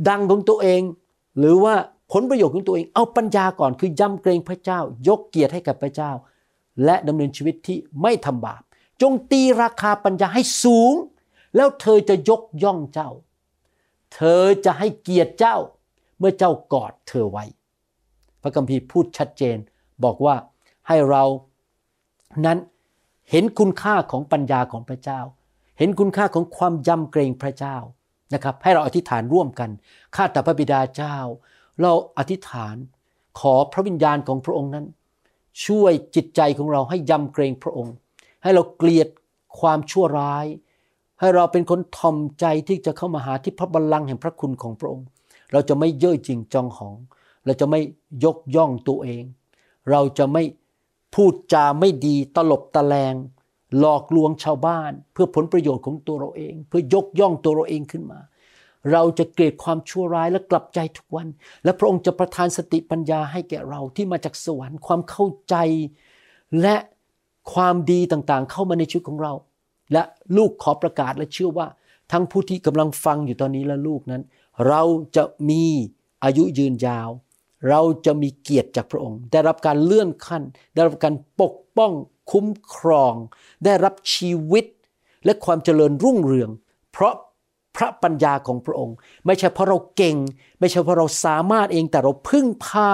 [0.08, 0.82] ดังของตัวเอง
[1.38, 1.74] หรือว่า
[2.12, 6.10] ผลประโยชน์ของตัวเอง เอาปัญญาก่อนคือยำเกรงพระเจ้า ยกเกียรติให้กับพระเจ้า
[6.84, 8.62] และดำเนินชีวิตที่ไม่ทำบาป
[9.02, 10.94] จงตีราคาปัญญาให้สูง
[11.56, 13.10] แล้วเธอจะยกย่องเจ้า
[14.14, 15.56] เธอจะให้เกียรติเจ้า
[16.18, 17.44] เมื่อเจ้ากอดเธอไว้
[18.42, 19.56] พระคัมภีร์พูดชัดเจน
[20.04, 20.34] บอกว่า
[20.88, 21.24] ให้เรา
[22.46, 22.58] นั้น
[23.30, 25.20] เห็นคุณค่าของปัญญาของพระเจ้า
[25.78, 27.76] เห็นคุณค่าของความยำเกรงพระเจ้า
[28.35, 29.71] นะครับให้เราอธิษฐานร่วมกัน
[30.14, 31.16] ข้าแต่พระบิดาเจ้า
[31.81, 32.77] เราอธิษฐาน
[33.40, 34.87] ขอพระวิญญาณของพระองค์นั้น
[35.66, 37.95] ช่วยจิตใจของเราให้ยำเกรงพระองค์
[38.43, 39.09] ให้เราเกลียด
[39.61, 40.47] ความชั่วร้าย
[41.21, 45.07] ให้เราเป็นคนทอมใจที่จะเข้ามาหาที่พระบัลลังก์แห่งพระคุณของพระองค์
[45.53, 46.97] เราจะไม่เย่อจริงจองหอง
[47.45, 47.81] เราจะไม่
[48.25, 49.25] ยกย่องตัวเอง
[49.90, 50.43] เราจะไม่
[51.14, 53.14] พูดจาไม่ดีตลบตะแลง
[53.78, 58.20] หลอกลวงชาวบ้าน เพื่อผลประโยชน์ของตัวเราเอง เพื่อยกย่องตัวเราเองขึ้นมา
[58.92, 61.28] เราจะเกลียดความชั่วร้ายและกลับใจทุกวัน
[61.64, 65.54] และพระองค์จะประทานสติปัญญาให้แก่เราที่มาจากสวรรค์ความเข้าใจ
[66.61, 66.76] และ
[67.52, 69.33] ความดีต่างๆ เข้ามาในชีวิตของเรา
[69.92, 70.02] และ
[70.37, 71.66] ลูกขอประกาศและเชื่อว่า
[72.12, 74.22] ทั้งผู้ที่กำลังฟังอยู่ตอนนี้และลูกนั้น
[74.68, 74.83] เรา
[75.16, 75.64] จะมี
[76.24, 77.11] อายุยืนยาว
[77.70, 80.42] เราจะมีเกียรติจากพระองค์ ได้รับการเลื่อนขั้น
[80.74, 81.92] ได้รับการปกป้อง
[82.31, 83.14] คุ้มครอง
[83.64, 84.64] ได้รับชีวิต
[85.25, 86.51] และความเจริญรุ่งเรือง
[86.93, 87.14] เพราะ
[87.77, 90.16] พระปัญญาของพระองค์ ไม่ใช่เพราะเราเก่ง
[90.61, 92.93] ไม่ใช่เพราะเราสามารถเองแต่เราพึ่งพา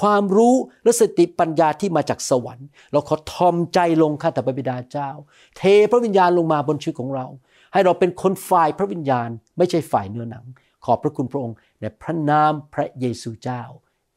[0.00, 0.54] ความรู้
[0.84, 5.10] และสติปัญญาที่มาจากสวรรค์ เราขอทอมใจลงข้าแต่พระบิดาเจ้า
[5.56, 7.26] เทพระวิญญาณลงมาบนชีวิตของเรา
[7.72, 9.28] ให้เราเป็นคนฝ่ายพระวิญญาณ
[9.58, 10.44] ไม่ใช่ฝ่ายเนื้อหนัง
[10.84, 13.62] ขอบพระคุณพระองค์ในพระนามพระเยซูเจ้า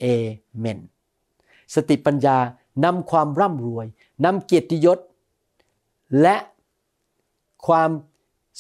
[0.01, 0.05] เอ
[0.57, 0.79] เมน
[1.75, 2.37] สติปัญญา
[2.85, 3.85] นำความร่ำรวย
[4.25, 4.99] นำเกียรติยศ
[6.21, 6.35] และ
[7.67, 7.89] ความ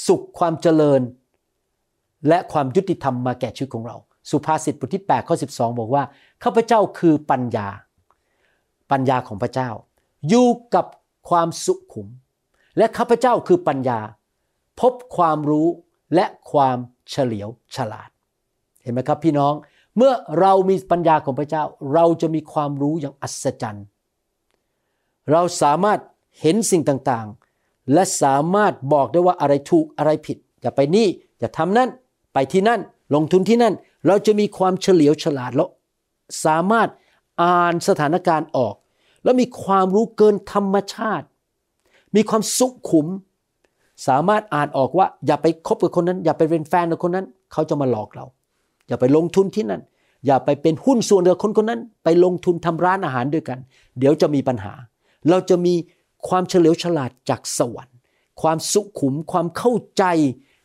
[0.07, 1.01] สุขความเจริญ
[2.27, 3.95] และความยุติธรรมมาแก่ชีวิตของเรา
[4.29, 6.03] สุภาษิตบทที่8ข้อ12 บอกว่า
[6.43, 7.67] ข้าพเจ้าคือปัญญา
[8.91, 9.69] ปัญญาของพระเจ้า
[10.29, 10.85] อยู่กับ
[11.29, 12.07] ความสุขุม
[12.77, 13.99] และข้าพเจ้าคือปัญญา
[14.79, 15.67] พบความรู้
[16.15, 16.77] และความ
[17.09, 18.09] เฉลียวฉลาด
[18.81, 19.53] เห็นไหมครับพี่น้อง
[19.97, 21.63] เมื่อเรามีปัญญาของพระเจ้า
[21.93, 23.85] เราจะมีความรู้อย่างอัศจรรย์
[25.31, 25.99] เราสามารถ
[26.39, 31.07] เห็นสิ่งต่างๆ และสามารถบอกได้ว่าอะไรถูกอะไรผิด อย่าไปนี่
[31.39, 31.89] อย่าทำนั่น
[32.33, 32.79] ไปที่นั่น
[33.15, 33.73] ลงทุนที่นั่น
[34.07, 35.69] เราจะมีความเฉลียวฉลาดแล้ว
[36.45, 36.89] สามารถ
[37.43, 38.75] อ่านสถานการณ์ออก
[39.23, 41.27] แล้วมีความรู้เกินธรรมชาติ
[42.15, 43.07] มีความสุขุม
[44.07, 48.25] สามารถอ่านออกว่า อย่าไปคบกับคนนั้น อย่าไปเป็นแฟนกับคนนั้น เขาจะมาหลอกเรา
[48.87, 49.81] อย่าไปลงทุนที่นั่น
[50.25, 53.59] อย่าไปเป็นหุ้นส่วนกับคนคนนั้น ไปลงทุนทำร้านอาหารด้วยกัน
[53.99, 54.73] เดี๋ยวจะมีปัญหา
[55.29, 55.75] เราจะมี
[56.27, 57.97] ความเฉลียวฉลาดจากสวรรค์
[58.41, 60.03] ความสุขุมความเข้าใจ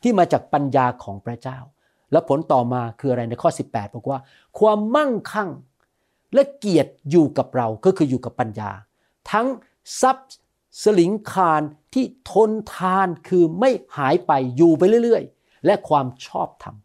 [0.02, 1.58] ที่มาจากปัญญาของพระเจ้า
[2.12, 4.18] และผลต่อมาคืออะไรในข้อ 18 บอกว่า
[4.58, 5.50] ความมั่งคั่ง
[6.34, 8.70] และเกียรติอยู่กับเราก็คืออยู่กับปัญญา
[9.30, 9.46] ทั้ง
[10.00, 10.32] ทรัพย์
[10.82, 11.62] สลิงคาร
[11.94, 16.76] ที่ทนทานคือไม่หายไปอยู่ไปเรื่อยๆ และความชอบธรรม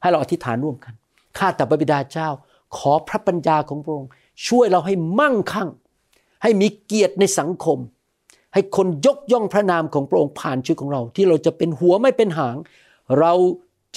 [0.00, 0.94] ให้เราอธิษฐานร่วมกัน
[1.38, 2.28] ข้าแต่พระบิดาเจ้า
[2.76, 4.10] ขอพระปัญญาของพระองค์
[4.46, 5.68] ช่วยเราให้มั่งคั่ง
[6.46, 7.78] ให้มีเกียรติในสังคม
[8.54, 12.56] ให้คนยกย่องพระนามของพระองค์ผ่านชีวิตของเรา ที่เราจะเป็นหัวไม่เป็นหาง
[13.20, 13.32] เรา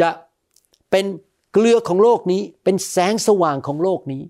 [0.02, 0.10] จะ
[0.92, 1.06] เป็น
[1.54, 4.22] เกลือของโลกนี้ เป็นแสงสว่างของโลกนี้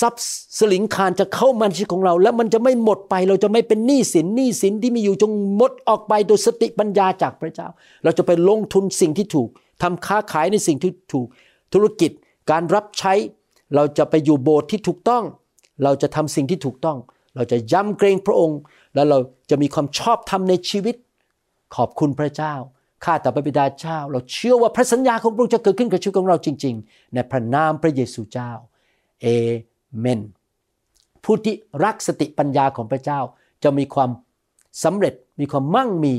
[0.00, 0.24] ทรัพย์
[0.58, 7.68] สลิงคารจะเข้ามาในชีวิตของเรา และมันจะไม่หมดไป เราจะไม่เป็นหนี้สินหนี้สินที่มีอยู่จงหมดออกไปโดยสติปัญญาจากพระเจ้า
[8.04, 9.48] เราจะไปลงทุนสิ่งที่ถูก
[9.82, 11.26] ทำค้าขายในสิ่งที่ถูก
[11.72, 12.10] ธุรกิจ
[12.50, 13.12] การรับใช้
[13.74, 15.24] เราจะไปอยู่โบสถ์ที่ถูกต้อง
[15.84, 16.98] เราจะทำสิ่งที่ถูกต้อง
[17.34, 18.58] เราจะย้ำเกรงพระองค์
[18.94, 19.18] แล้วเรา
[19.50, 20.96] จะมีความชอบธรรมในชีวิต
[21.76, 22.54] ขอบคุณพระเจ้า
[23.04, 28.50] ข้าแต่พระบิดาเจ้า เราเชื่อว่าพระสัญญาของพระองค์จะเกิดขึ้นกับชีวิตของเราจริง ๆ ในพระนามพระเยซูเจ้า
[29.22, 29.26] เอ
[29.98, 30.20] เมน
[31.24, 33.20] ผู้ที่รักสติปัญญาของพระเจ้า
[33.62, 34.10] จะมีความ
[34.84, 36.14] สำเร็จมีความมั่งมี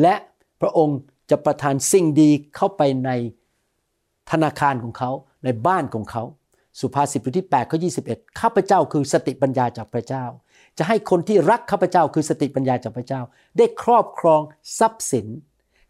[0.00, 0.14] และ
[0.60, 0.98] พระองค์
[1.30, 3.10] จะประทานสิ่งดีเข้าไปใน
[4.30, 5.10] ธนาคารของเขา
[5.44, 6.22] ในบ้านของเขา
[6.80, 10.24] สุภาษิตบทที่8ข้อ21 ข้าพเจ้าคือสติปัญญาจากพระเจ้า
[10.78, 13.20] จะให้คนที่รักข้าพเจ้าคือสติปัญญาจากพระเจ้า
[13.56, 14.40] ได้ครอบครอง
[14.78, 15.26] ทรัพย์สิน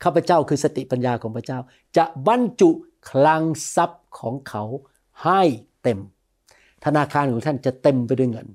[0.02, 1.58] ข้าพเจ้าคือสติปัญญาของพระเจ้า
[1.96, 2.70] จะบรรจุ
[3.08, 3.42] คลัง
[3.74, 4.64] ทรัพย์ของเขา
[5.24, 5.42] ให้
[5.82, 5.98] เต็ม
[6.84, 8.48] ธนาคารของท่านจะเต็มไปด้วยเงิน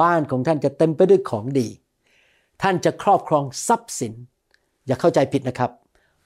[0.00, 1.68] บ้านของท่านจะเต็มไปด้วยของดี
[2.62, 4.12] ท่านจะครอบครองทรัพย์สิน
[4.86, 5.70] อย่าเข้าใจผิดนะครับ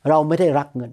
[0.08, 0.92] เราไม่ได้รักเงิน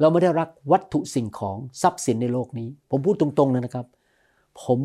[0.00, 3.86] เราไม่ได้รักวัตถุสิ่งของทรัพย์สินในโลกนี้ ผมพูดตรงๆเลยนะครับ
[4.62, 4.78] ผม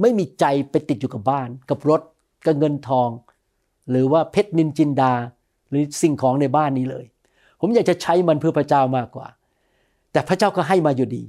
[0.00, 2.02] ไม่มีใจไปติดอยู่กับบ้าน กับรถ
[2.46, 3.08] กับเงินทอง
[3.90, 5.12] หรือว่าเพชรนินจินดา
[5.70, 7.04] หรือสิ่งของในบ้านนี้เลย
[7.60, 9.26] ผมอยากจะใช้มันเพื่อพระเจ้ามากกว่า
[10.12, 11.22] แต่พระเจ้าก็ให้มาอยู่ดี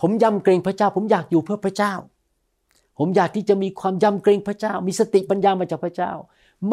[0.00, 1.94] ผมยำเกรงพระเจ้า ผมอยากอยู่เพื่อพระเจ้า
[2.98, 6.12] ผมอยากที่จะมีความยำเกรงพระเจ้า มีสติปัญญามาจากพระเจ้า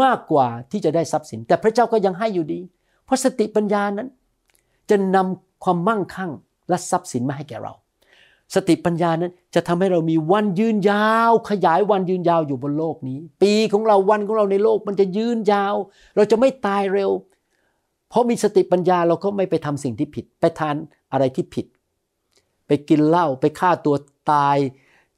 [0.02, 2.62] มากกว่าที่จะได้ทรัพย์สิน แต่พระเจ้าก็ยังให้อยู่ดี
[3.06, 4.08] เพราะสติปัญญานั้น
[4.90, 6.32] จะนำ ความมั่งคั่ง
[6.70, 7.74] และทรัพย์สินมาให้แก่เรา
[8.56, 15.76] สติปัญญานั้นจะทำให้เรามีวันยืนยาว ขยายวันยืนยาวอยู่บนโลกนี้ ปีของเราวันของเราในโลกมันจะยืนยาว
[16.16, 17.12] เราจะไม่ตายเร็ว
[18.10, 20.76] เพราะมีสติปัญญาเราก็ไม่ไปทำสิ่งที่ผิด ไปทาน
[21.12, 21.66] อะไรที่ผิด
[22.68, 23.96] ไปกินเหล้าไปฆ่าตัว
[24.32, 24.58] ตาย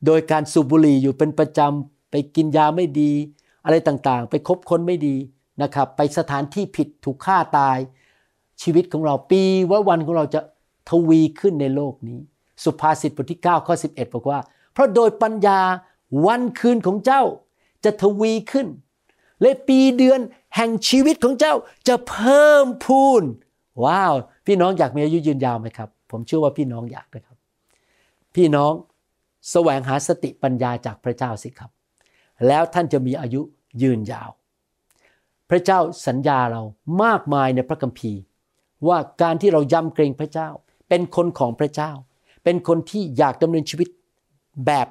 [0.06, 3.12] โดยการสูบบุหรี่อยู่เป็นประจำไปกินยาไม่ดี
[3.66, 5.16] อะไรต่างๆ ไปคบคนไม่ดี
[5.62, 7.78] นะครับ ไปสถานที่ผิดถูกฆ่าตาย
[8.62, 10.42] ชีวิตของเราปีว่าวันของเราจะ
[10.90, 12.20] ทวีขึ้นในโลกนี้
[12.64, 14.40] สุภาษิตบทที่9ข้อ11 บอกว่า
[14.74, 15.60] เพราะโดยปัญญา
[16.26, 17.24] วันคืนของเจ้า
[17.84, 18.68] จะทวีขึ้น
[19.42, 20.20] และปีเดือน
[20.56, 21.54] แห่งชีวิตของเจ้า
[21.88, 23.24] จะเพิ่มพูน
[23.84, 24.14] ว้าว
[24.46, 27.38] พี่น้องอยากมีอายุยืนยาวไหมครับ ผมเชื่อว่าพี่น้องอยากนะครับ
[28.36, 28.74] พี่น้อง
[29.52, 31.72] แสวงหาสติปัญญาจากพระเจ้าสิครับ
[32.48, 33.42] แล้วท่านจะมีอายุ
[33.82, 34.30] ยืนยาว
[35.50, 36.62] พระเจ้าสัญญาเรา
[37.04, 38.22] มากมายในพระคัมภีร์
[38.88, 40.50] ว่าการที่เรายำเกรงพระเจ้า
[40.90, 41.92] เป็นคนของพระเจ้า
[42.44, 43.90] เป็นคนที่อยากดำเนินชีวิต
[44.66, 44.88] แบบ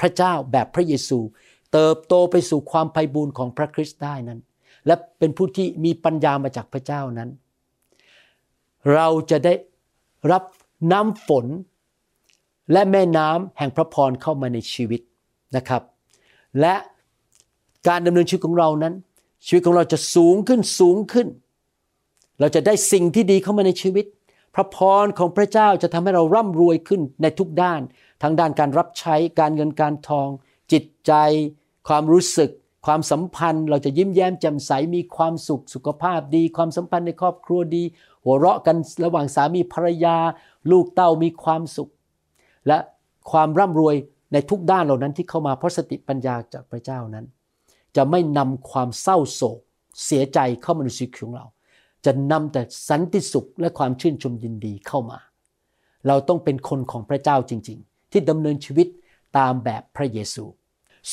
[0.00, 1.18] พระเจ้าแบบพระเยซู
[1.72, 4.40] เติบโตไปสู่ความไพ่บูรณ์ของพระคริสต์ได้นั้น
[4.86, 7.30] และเป็นผู้ที่มีปัญญามาจากพระเจ้านั้น
[8.94, 9.54] เราจะได้
[10.32, 10.42] รับ
[10.92, 11.46] น้ำฝน
[12.72, 15.00] และแม่น้ำแห่งพระพรเข้ามาในชีวิต
[15.56, 15.82] นะครับ
[16.60, 16.74] และ
[17.88, 18.94] การดำเนินชีวิตของเรานั้น
[19.46, 21.26] ชีวิตของเราจะสูงขึ้นสูงขึ้น
[22.42, 24.06] เราจะได้สิ่งที่ดีเข้ามาในชีวิต
[24.54, 27.80] พระพรของพระเจ้าจะทำให้เราร่ำรวยขึ้นในทุกด้าน
[28.22, 30.28] ทั้งด้านการรับใช้การเงินการทอง
[30.72, 31.12] จิตใจ
[31.88, 32.50] ความรู้สึก
[32.86, 37.84] ความสัมพันธ์ เราจะยิ้มแย้มแจ่มใสมีความสุขสุขภาพดี ความสัมพันธ์ในครอบครัวดี
[38.24, 40.16] หัวเราะกันระหว่างสามีภรรยา
[40.70, 41.90] ลูกเต้ามีความสุข
[42.66, 42.78] และ
[43.30, 43.94] ความร่ำรวย
[44.32, 47.26] ในทุกด้านเหล่านั้นที่เข้ามาเพราะสติปัญญาจากพระเจ้านั้น
[47.96, 49.58] จะไม่นำความเศร้าโศก
[50.04, 51.46] เสียใจเข้ามาในชีวิตของเรา
[52.04, 55.18] จะนำแต่สันติสุขและความชื่นชมยินดีเข้ามา
[56.06, 58.88] เราต้องเป็นคนของพระเจ้าจริง ๆ ที่ดำเนินชีวิต
[59.38, 60.44] ตามแบบพระเยซู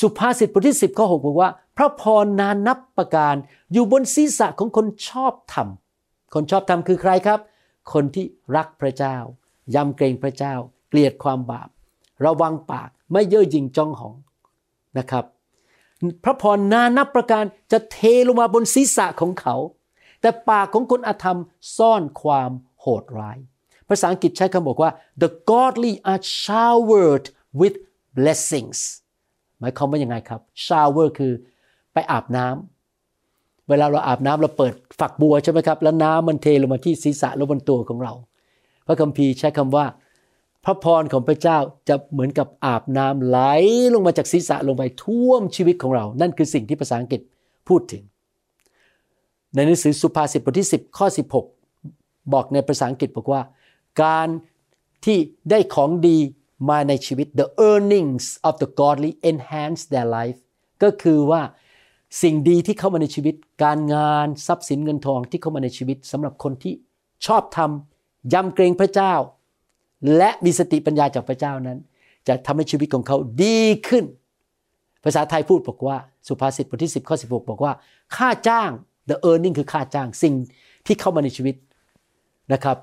[0.00, 3.34] สุภาษิตบทที่ 10ข้อ6บอกว่า พระพรนานับประการ
[3.72, 5.68] อยู่บนศีรษะของคนชอบธรรม
[6.34, 7.40] คนชอบธรรมคือใครครับ
[7.92, 8.24] คนที่
[8.56, 9.16] รักพระเจ้า
[9.74, 10.54] ยำเกรงพระเจ้า
[10.88, 11.68] เกลียดความบาป
[12.24, 14.14] ระวังปากไม่เย่อหยิ่งจ้องหอง
[14.98, 15.24] นะครับ
[16.24, 19.56] พระพรนานับประการจะเทลงมาบนศีรษะของเขา
[20.20, 21.38] แต่ปากของคนอธรรม
[21.76, 23.38] ซ่อนความโหดร้าย
[23.88, 24.90] ภาษาอังกฤษใช้คำบอกว่า
[25.22, 27.26] the godly are showered
[27.60, 27.76] with
[28.18, 28.78] blessings
[29.60, 31.32] หมายความว่ายังไงครับ shower คือ
[31.92, 38.12] ไปอาบน้ำเวลาเราอาบน้ำเราเปิดฝักบัวใช่ไหมครับ แล้วน้ำมันเทลงมาที่ศีรษะและบนตัวของเรา
[38.86, 39.84] พระคัมภีร์ใช้คำว่า
[40.64, 43.38] พระพรของพระเจ้าจะเหมือนกับอาบน้ำไหล
[43.94, 47.20] ลงมาจากศีรษะลงไปท่วมชีวิตของเรา นั่นคือสิ่งที่ภาษาอังกฤษ
[47.68, 48.02] พูดถึง
[49.54, 51.06] ในหนังสือสุภาษิตบทที่ 10 ข้อ
[51.70, 53.42] 16 บอกในภาษาอังกฤษบอกว่า
[54.02, 54.28] การ
[55.04, 55.18] ที่
[55.50, 56.18] ได้ของดี
[56.70, 60.38] มาในชีวิต the earnings of the godly enhance their life
[60.82, 61.42] ก็คือว่า
[62.22, 63.34] สิ่งดีที่เข้ามาในชีวิต
[63.64, 66.74] การงานทรัพย์สินเงินทองที่เข้ามาในชีวิตสำหรับคนที่
[67.26, 69.14] ชอบทำยำเกรงพระเจ้า
[70.16, 71.78] และมีสติปัญญาจากพระเจ้านั้น
[72.28, 74.04] จะทำให้ชีวิตของเขาดีขึ้น
[75.04, 75.96] ภาษาไทยพูดบอกว่า
[76.28, 77.72] สุภาษิตบทที่ 10 ข้อ 16 บอกว่า
[78.16, 78.70] ค่าจ้าง
[79.10, 80.34] the earning คือค่าจ้างสิ่ง
[80.86, 81.54] ที่เข้ามาในชีวิต
[82.52, 82.76] นะครับ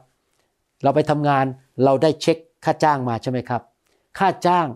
[0.84, 1.46] เราไปทำงาน
[1.84, 3.62] เราได้เช็คค่าจ้างมาใช่ไหมครับ
[4.20, 4.68] ค่าจ้าง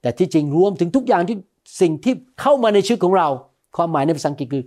[0.00, 1.36] แต่ที่จริงรวมถึงทุกอย่างที่
[1.80, 3.28] สิ่งที่เข้ามาในชีวิตของเรา
[3.76, 4.64] ความหมายในภาษาอังกฤษคือ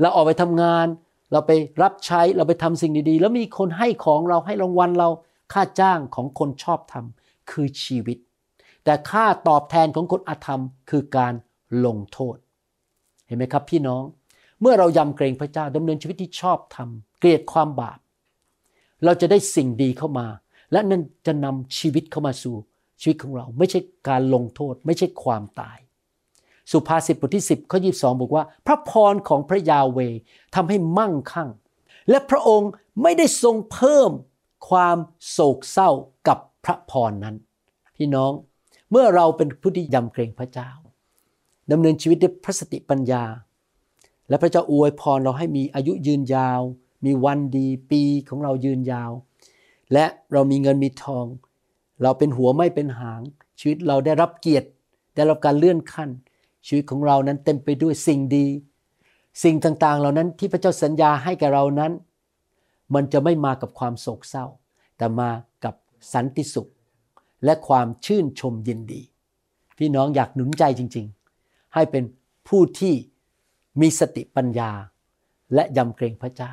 [0.00, 0.86] เราออกไปทำงาน
[1.32, 1.52] เราไป
[1.82, 5.08] รับใช้เราไปทำสิ่งดีๆ แล้วมีคนให้ของเราให้รางวัลเรา
[5.52, 8.18] ค่าจ้างของคนชอบทำคือชีวิต
[8.84, 11.34] แต่ค่าตอบแทนของคนอธรรมคือการ
[11.86, 12.36] ลงโทษ
[13.26, 14.02] เห็นไหมครับพี่น้อง
[14.62, 17.98] เมื่อเรายำเกรงพระเจ้าดำเนินชีวิตที่ชอบทำเกลียดความบาป
[19.04, 20.26] เราจะได้สิ่งดีเข้ามา
[20.72, 22.56] และนั่นจะนำชีวิตเข้ามาสู่
[23.00, 25.78] ชีวิตของเรา ไม่ใช่การลงโทษ ไม่ใช่ความตาย
[26.70, 29.98] สุภาษิตบทที่ 10ข้อ22 บอกว่า พระพรของพระยาเว
[30.54, 31.48] ทำให้มั่งคั่ง
[32.10, 32.70] และพระองค์
[33.02, 34.10] ไม่ได้ทรงเพิ่ม
[34.68, 34.96] ความ
[35.30, 35.90] โศกเศร้า
[36.28, 37.36] กับพระพรนั้น
[37.96, 38.32] พี่น้อง
[38.90, 40.70] เมื่อเราเป็นผู้ที่ยำเกรงพระเจ้า
[41.70, 43.24] ดำเนินชีวิตด้วยพระสติปัญญา
[44.28, 46.60] และพระเจ้าอวยพรเราให้มีอายุยืนยาว
[47.04, 49.12] มีวันดีปีของเรายืนยาว
[49.92, 51.26] และเรามีเงินมีทอง
[52.02, 53.20] เราเป็นหัวไม่เป็นหาง
[53.58, 54.68] ชีวิตเราได้รับเกียรติ
[55.14, 56.10] ได้รับการเลื่อนขั้น
[56.66, 58.46] ชีวิตของเรานั้นเต็มไปด้วยสิ่งดี
[59.44, 61.92] สิ่งต่างๆ เหล่านั้นที่พระเจ้าสัญญาให้แก่เรานั้น
[62.94, 64.46] มันจะไม่มากับความโศกเศร้า
[64.96, 65.30] แต่มา
[65.64, 65.74] กับ
[66.12, 66.70] สันติสุข
[67.44, 69.02] และความชื่นชมยินดี
[69.78, 71.06] พี่น้องอยากหนุนใจจริง
[71.40, 72.04] ๆ ให้เป็น
[72.48, 72.94] ผู้ที่
[73.80, 74.70] มีสติปัญญา
[75.54, 76.52] และยำเกรงพระเจ้า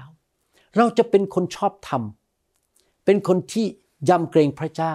[0.77, 2.03] เราจะเป็นคนชอบธรรม
[3.05, 3.65] เป็นคนที่
[4.09, 4.93] ยำเกรงพระเจ้า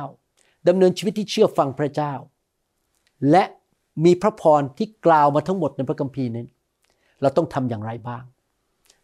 [0.68, 2.12] ดำเนินชีวิตที่เชื่อฟังพระเจ้า
[3.30, 3.44] และ
[4.04, 6.48] มีพระพรที่กล่าวมาทั้งหมดในพระคัมภีร์นั้น
[7.22, 8.24] เราต้องทำอย่างไรบ้าง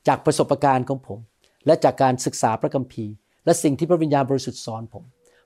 [0.09, 1.19] จากประสบการณ์ของผม
[1.67, 3.13] และจากการศึกษาพระคัมภีร์
[3.45, 5.05] และสิ่งที่พระวิญญาณบริสุทธิ์สอนผม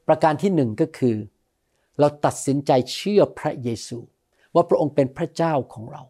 [0.09, 1.17] ประการที่หนึ่งก็คือ
[2.01, 3.99] เราตัดสินใจเชื่อพระเยซู
[4.55, 6.03] ว่าพระองค์เป็นพระเจ้าของเรา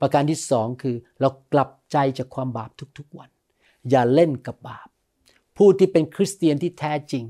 [0.00, 3.30] ประการที่สองคือเรากลับใจจากความบาปทุกๆวัน
[3.90, 4.88] อย่าเล่นกับบาป
[5.56, 7.24] ผู้ที่เป็นคริสเตียนที่แท้จริง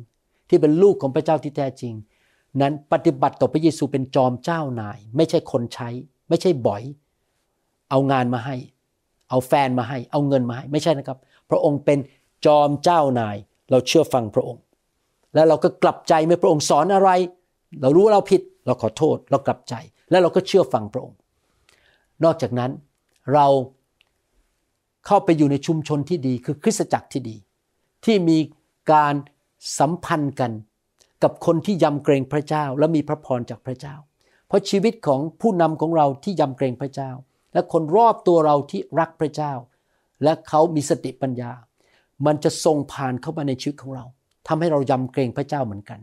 [0.48, 1.94] ที่เป็นลูกของพระเจ้าที่แท้จริง
[2.60, 5.88] นั้นปฏิบัติต่อพระเยซูเป็นจอมเจ้านาย ไม่ใช่คนใช้
[6.28, 6.82] ไม่ใช่บ่อย
[7.90, 8.56] เอางานมาให้
[9.30, 11.18] เอาแฟนมาให้ เอาเงินมาให้ไม่ใช่นะครับ
[11.50, 11.98] พระองค์เป็น
[12.46, 13.36] จอมเจ้านาย
[13.70, 14.62] เราเชื่อฟังพระองค์
[15.34, 17.10] แล้วเราก็กลับใจเมื่อพระองค์สอนอะไร
[17.80, 19.74] เรารู้ว่าเราผิดเราขอโทษ เรากลับใจ
[20.10, 21.16] แล้วเราก็เชื่อฟังพระองค์
[22.24, 22.70] นอกจากนั้น
[23.34, 23.46] เรา
[25.06, 27.36] เข้าไปอยู่ในชุมชนที่ดี คือคริสตจักรที่ดี
[28.04, 28.38] ที่มี
[28.92, 29.14] การ
[29.78, 30.52] สัมพันธ์กัน
[31.22, 33.94] กับคนที่ยำเกรงพระเจ้า และมีพระพรจากพระเจ้า
[34.46, 37.10] เพราะชีวิตของผู้นำของเราที่ยำเกรงพระเจ้า
[37.52, 39.52] และคนรอบตัวเราที่รักพระเจ้า
[40.24, 41.52] และเขามีสติปัญญา
[42.26, 44.04] มันจะส่งผ่านเข้ามาในชีวิตของเรา
[44.48, 46.00] ทำให้เรายำเกรงพระเจ้าเหมือนกัน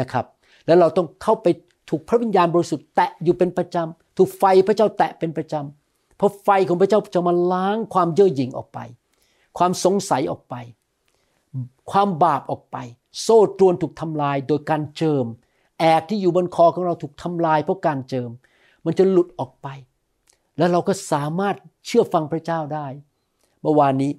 [0.00, 0.26] นะครับ
[0.66, 1.46] แล้วเราต้องเข้าไป
[1.88, 8.78] ถูกพระวิญญาณบริสุทธิ์แตะอยู่เป็นประจำ ถูกไฟพระเจ้าแตะเป็นประจำเพราะไฟของพระเจ้าจะมาล้างความเย่อหยิ่งออกไป
[9.58, 10.54] ความสงสัยออกไป
[11.90, 12.76] ความบาปออกไป
[13.22, 15.24] โซ่ตรวนถูกทำลายโดยการเจิม
[15.80, 18.30] แอกที่อยู่บนคอของเราถูกทำลายเพราะการเจิม
[18.84, 19.68] มันจะหลุดออกไป
[20.58, 22.86] แล้วเราก็สามารถเชื่อฟังพระเจ้าได้
[23.60, 24.12] เมื่อวานนี้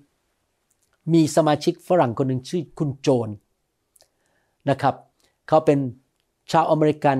[1.13, 3.29] มีสมาชิกฝรั่งคนหนึ่งชื่อคุณโจน
[4.69, 4.95] นะครับ
[5.47, 5.79] เขาเป็น
[6.51, 7.17] ชาวอเมริกัน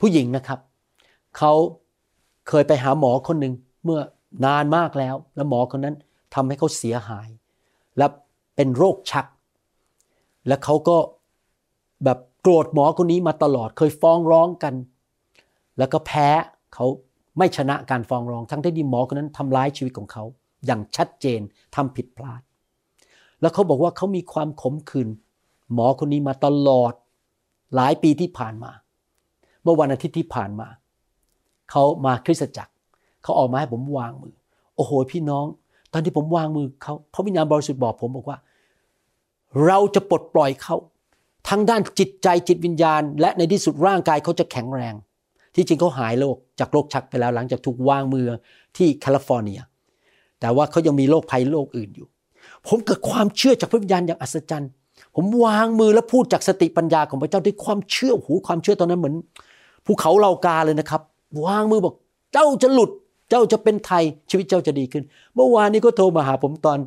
[0.00, 0.60] ผู้หญิงนะครับ
[1.38, 1.52] เขา
[2.48, 4.00] เคยไปหาหมอคนหนึ่งเมื่อ
[4.44, 5.96] นานมากแล้ว แล้วหมอคนนั้น
[6.34, 7.28] ทำให้เขาเสียหาย
[7.98, 8.06] และ
[8.56, 9.26] เป็นโรคชัก
[10.46, 10.96] และเขาก็
[12.04, 14.74] แบบโกรธหมอคนนี้มาตลอดเคยฟ้องร้องกัน
[15.78, 16.28] แล้วก็แพ้
[16.74, 16.86] เขา
[17.38, 20.24] ไม่ชนะการฟ้องร้อง ทั้งที่ดีหมอคนนั้นทำร้ายชีวิตของเขา
[20.66, 21.40] อย่างชัดเจน
[21.76, 22.40] ทำผิดพลาด
[23.40, 25.08] แล้วเขาบอกว่าเขามีความขมขื่น
[25.74, 26.92] หมอคนนี้มาตลอด
[27.74, 28.70] หลายปีที่ผ่านมา
[29.62, 30.68] เมื่อวันอาทิตย์ที่ผ่านมา
[31.70, 32.72] เขามาคริสตจักร
[33.22, 34.34] เขาออกมาให้ผมวางมือ
[34.76, 35.46] โอ้โห พี่น้อง
[35.92, 38.38] ตอนที่ผมวางมือเขาพระวิญญาณบริสุทธิ์บอกผมบอกว่า
[39.66, 40.76] เราจะปลดปล่อยเขา
[41.48, 44.94] ทั้งด้านจิตใจจิตวิญญาณ และในที่สุดร่างกายเขาจะแข็งแรง
[45.54, 48.26] ที่จริงเขาหายโรคจากโรคชักไปแล้วหลังจากถูกวางมือ
[48.76, 49.60] ที่แคลิฟอร์เนีย
[50.40, 52.08] แต่ว่าเขายังมีโรคภัยโรคอื่นอยู่
[52.66, 54.70] ผมเกิดความเชื่อจากพระวิญญาณอย่างอัศจรรย์
[55.14, 59.14] ผมวางมือและพูดจากสติปัญญาของพระเจ้าด้วยความเชื่อโหความเชื่อตอนนั้นเหมือน
[59.86, 61.02] ภูเขาเหล่ากาเลยนะครับ
[61.44, 61.94] วางมือบอก
[62.32, 62.90] เจ้าจะหลุด
[63.30, 66.78] เจ้าจะเป็นไทย ชีวิตเจ้าจะดีขึ้น เมื่อวานนี้ก็โทรมาหาผมตอน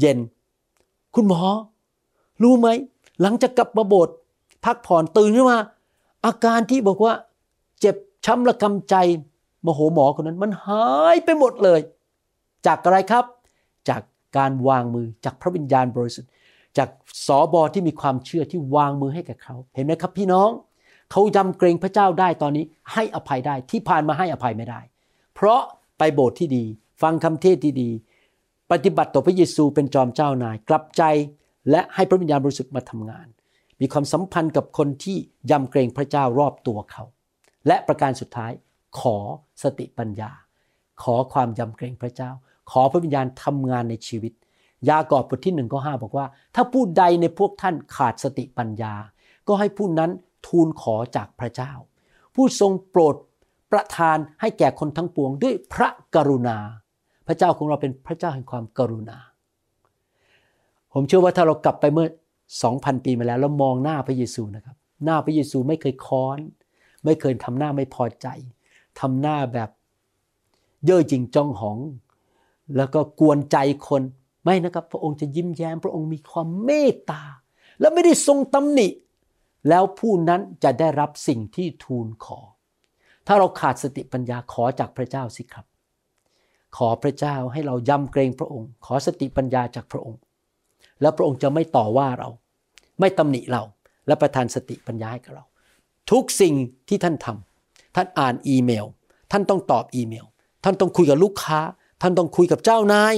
[0.00, 0.18] เย็น
[1.14, 1.40] คุณหมอ
[2.42, 2.68] รู้ไหม
[3.22, 4.14] หลังจากกลับมาโบสถ์
[4.64, 5.58] พักผ่อนตื่นขึ้นมา
[6.24, 7.12] อาการที่บอกว่า
[7.80, 8.94] เจ็บช้ำระกำใจ
[9.66, 11.80] มโหหมอคนนั้นมันหายไปหมดเลย
[12.66, 13.24] จากอะไรครับ
[13.88, 14.02] จาก
[14.36, 16.30] การวางมือจากพระวิญญาณบริสุทธิ์
[16.78, 16.88] จาก
[17.26, 20.50] สอบอที่มีความเชื่อที่วางมือให้กับเขา เห็นไหมครับพี่น้อง
[21.10, 24.80] เขายำเกรงพระเจ้าได้ตอนนี้ให้อภัยได้ที่ผ่านมาให้อภัยไม่ได้
[25.34, 25.60] เพราะ
[25.98, 26.64] ไปโบสถ์ที่ดี
[27.02, 27.90] ฟังคำเทศที่ดี
[28.70, 31.02] ปฏิบัติต่อพระเยซูเป็นจอมเจ้านาย กลับใจ
[31.70, 33.26] และให้พระวิญญาณบริสุทธิ์มาทำงาน
[33.80, 35.16] มีความสัมพันธ์กับคนที่
[35.50, 37.04] ยำเกรงพระเจ้ารอบตัวเขา
[37.66, 38.52] และประการสุดท้าย
[38.98, 39.16] ขอ
[39.62, 40.30] สติปัญญา
[41.02, 42.30] ขอความยำเกรงพระเจ้า
[42.70, 44.32] ขอพระวิญญาณทำงานในชีวิต
[44.88, 48.94] ยากอบบทที่หนึ่งข้อห้าบอกว่า ถ้าผู้ใดในพวกท่านขาดสติปัญญา
[49.48, 50.10] ก็ให้ผู้นั้น
[50.46, 51.72] ทูลขอจากพระเจ้า
[52.34, 53.14] ผู้ทรงโปรด
[53.72, 56.58] ประทานให้แก่คนทั้งปวงด้วยพระกรุณา
[57.26, 59.18] พระเจ้าของเราเป็นพระเจ้าแห่งความกรุณา
[60.92, 62.08] ผมเชื่อว่าถ้าเรากลับไปเมื่อ
[62.56, 66.38] 2,000 ปีมาแล้วแล้วมองหน้าพระเยซูนะครับ หน้าพระเยซูไม่เคยค้อน
[67.04, 68.26] ไม่เคยทำหน้าไม่พอใจ
[69.00, 69.70] ทำหน้าแบบ
[70.84, 71.78] เย่อหยิ่งจองหอง
[72.76, 73.56] แล้วก็กวนใจ
[73.88, 74.02] คน
[74.44, 77.22] ไม่นะครับ พระองค์จะยิ้มแย้ม พระองค์มีความเมตตา
[77.80, 78.88] และไม่ได้ทรงตำหนิ
[79.68, 82.38] แล้วผู้นั้นจะได้รับสิ่งที่ทูลขอ
[83.26, 85.66] ถ้าเราขาดสติปัญญาขอจากพระเจ้าสิครับ
[86.76, 90.20] ขอพระเจ้าให้เรายำเกรงพระองค์ ขอสติปัญญาจากพระองค์
[91.00, 92.28] แล้วพระองค์จะไม่ต่อว่าเรา
[93.00, 93.62] ไม่ตำหนิเรา
[94.06, 95.44] และประทานสติปัญญาให้กับเรา
[96.10, 96.54] ทุกสิ่ง
[96.88, 98.86] ที่ท่านทำท่านอ่านอีเมล
[99.32, 100.26] ท่านต้องตอบอีเมล
[100.64, 101.60] ท่านต้องคุยกับลูกค้า
[102.02, 103.14] ท่านต้องคุยกับเจ้านาย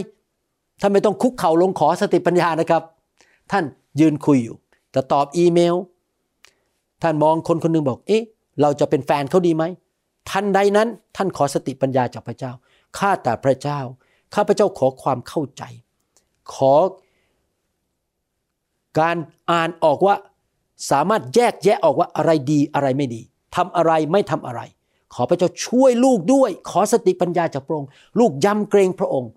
[0.81, 2.83] ท่านไม่ต้องคุกเข่าลงขอสติปัญญานะครับ
[3.53, 3.65] ท่าน
[4.01, 4.57] ยืนคุยอยู่
[4.95, 5.75] จะตอบอีเมล
[7.03, 8.23] ท่านมองคนคนหนึงบอก เอ๊ะ
[8.61, 9.65] เราจะเป็นแฟนเขาดีไหม
[10.31, 12.53] ทันใดนั้นท่านขอสติปัญญาจากพระเจ้า
[12.99, 13.81] ข้าแต่พระเจ้า
[14.35, 15.63] ข้าพระเจ้าขอความเข้าใจ
[16.55, 16.75] ขอ
[18.99, 19.17] การ
[19.51, 20.15] อ่านออกว่า
[20.91, 23.21] สามารถแยกแยะออกว่าอะไรดีอะไรไม่ดี
[23.57, 24.61] ทำอะไรไม่ทำอะไร
[25.15, 27.89] ขอพระเจ้าช่วยลูกด้วย ขอสติปัญญาจากพระองค์
[28.19, 29.31] ลูกยำเกรงพระองค์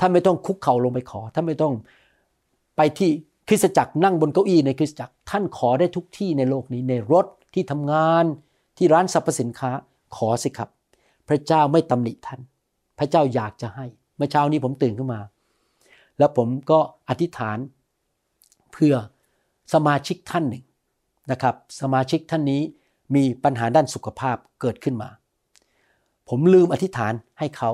[0.00, 1.74] ท่านไม่ต้องคุกเข่าลงไปขอท่านไม่ต้อง
[2.76, 3.10] ไปที่
[3.48, 8.24] คริสตจักรนั่งบนเก้าอี้ในคริสตจักรท่านขอได้ทุกที่ในโลกนี้ในรถที่ทำงาน
[8.76, 9.70] ที่ร้านสรรพสินค้า
[10.16, 10.68] ขอสิครับ
[11.28, 12.40] พระเจ้าไม่ตำหนิท่าน
[12.98, 13.86] พระเจ้าอยากจะให้
[14.16, 15.20] เมื่อเช้านี้ผมตื่นขึ้นมา
[16.18, 16.78] แล้วผมก็
[17.08, 17.58] อธิษฐาน
[18.72, 18.94] เพื่อ
[19.74, 20.64] สมาชิกท่านหนึ่ง
[21.30, 22.62] นะครับ สมาชิกท่านนี้
[23.14, 25.10] มีปัญหาด้านสุขภาพเกิดขึ้นมา
[26.28, 27.70] ผมลืมอธิษฐานให้เขา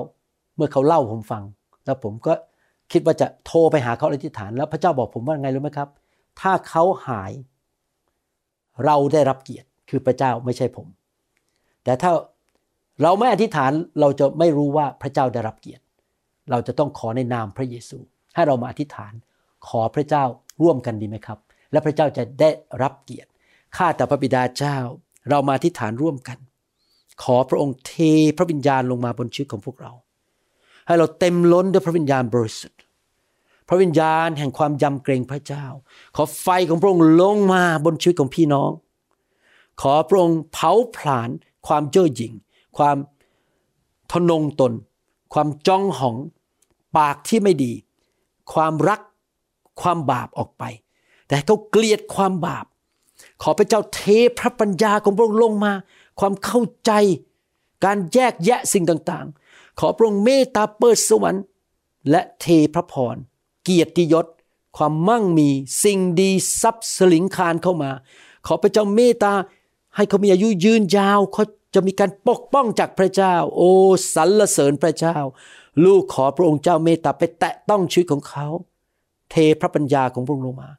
[0.55, 1.43] เมื่อเขาเล่าผมฟัง
[1.85, 2.33] แล้วผมก็
[2.91, 5.89] คิดว่าจะโทรไปหาเขาอธิษฐาน แล้วพระเจ้าบอกผมว่าไงรู้ไหมครับ
[6.41, 7.31] ถ้าเขาหาย
[8.85, 10.87] เราได้รับเกียรติคือพระเจ้าไม่ใช่ผม
[11.83, 12.11] แต่ถ้า
[13.01, 15.83] เราไม่อธิษฐานเราจะไม่รู้ว่าพระเจ้าได้รับเกียรติ
[16.51, 17.97] เราจะต้องขอในนามพระเยซู
[18.35, 19.13] ให้เรามาอธิษฐาน
[19.67, 20.23] ขอพระเจ้า
[20.61, 21.39] ร่วมกันดีไหมครับ
[21.71, 22.49] และพระเจ้าจะได้
[22.81, 23.29] รับเกียรติ
[23.77, 24.77] ข้าแต่พระบิดาเจ้า
[25.29, 26.37] เรามาอธิษฐานร่วมกัน
[27.23, 27.93] ขอพระองค์เท
[28.37, 29.91] พระวิญญาณลงมาบนชีวิตของพวกเรา
[30.87, 32.80] ให้เราเต็มล้นด้วยพระวิญญาณบริสุทธิ์
[33.71, 35.65] ระวิญญาณแห่งความยำเกรงพระเจ้า
[36.15, 38.71] ขอไฟของพระองค์ลงมาบนชีวิตของพี่น้อง
[39.81, 41.29] ขอพระองค์เผาผลาญ
[41.67, 42.33] ความเจ้อหยิ่ง
[42.77, 42.97] ความ
[44.11, 44.73] ทนงตน
[45.33, 46.17] ความจ้องหอง
[46.97, 47.73] ปากที่ไม่ดี
[48.53, 48.99] ความรัก
[49.81, 50.63] ความบาปออกไป
[51.27, 52.65] แต่เขาเกลียดความบาป
[53.41, 54.01] ขอพระเจ้าเท
[54.39, 55.73] พระปัญญาของพระองค์ลงมา
[56.19, 56.91] ความเข้าใจ
[57.85, 61.43] การแยกแยะสิ่งต่างๆ ขอพระองค์เมตตาเปิดสวรรค์
[62.09, 63.15] และเทพระพร
[63.63, 64.25] เกียรติยศ
[64.77, 65.49] ความมั่งมี
[65.83, 66.31] สิ่งดี
[66.61, 67.91] ทรัพย์สลิงคารเข้ามา
[68.45, 69.33] ขอพระเจ้าเมตตา
[69.95, 71.43] ให้เขามีอายุยืนยาวเขา
[71.75, 73.71] จะมีการปกป้องจากพระเจ้า โอ้
[74.15, 75.17] สรรเสริญพระเจ้า
[75.85, 78.47] ลูกขอพระองค์เจ้าเมตตาไปแตะต้องชีวิตของเขา
[79.31, 80.69] เทพระปัญญาของพระองค์ลงมา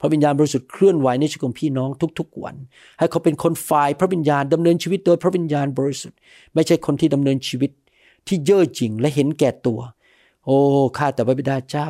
[0.00, 2.56] พระวิญญาณบริสุทธิ์เคลื่อนไหวในชีวิตของพี่น้องทุกๆวัน
[2.98, 6.18] ให้เขาเป็นคนฝ่ายพระวิญญาณดำเนินชีวิตโดยพระวิญญาณบริสุทธิ์
[6.54, 7.70] ไม่ใช่คนที่ดำเนินชีวิต
[8.26, 9.80] ที่เย่อหยิ่งและเห็นแก่ตัว
[10.46, 10.56] โอ้
[10.98, 11.88] ข้าแต่พระบิดาเจ้า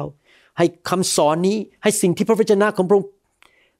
[0.58, 3.10] ให้คำสอนนี้ให้สิ่งที่พระวจนะของพระองค์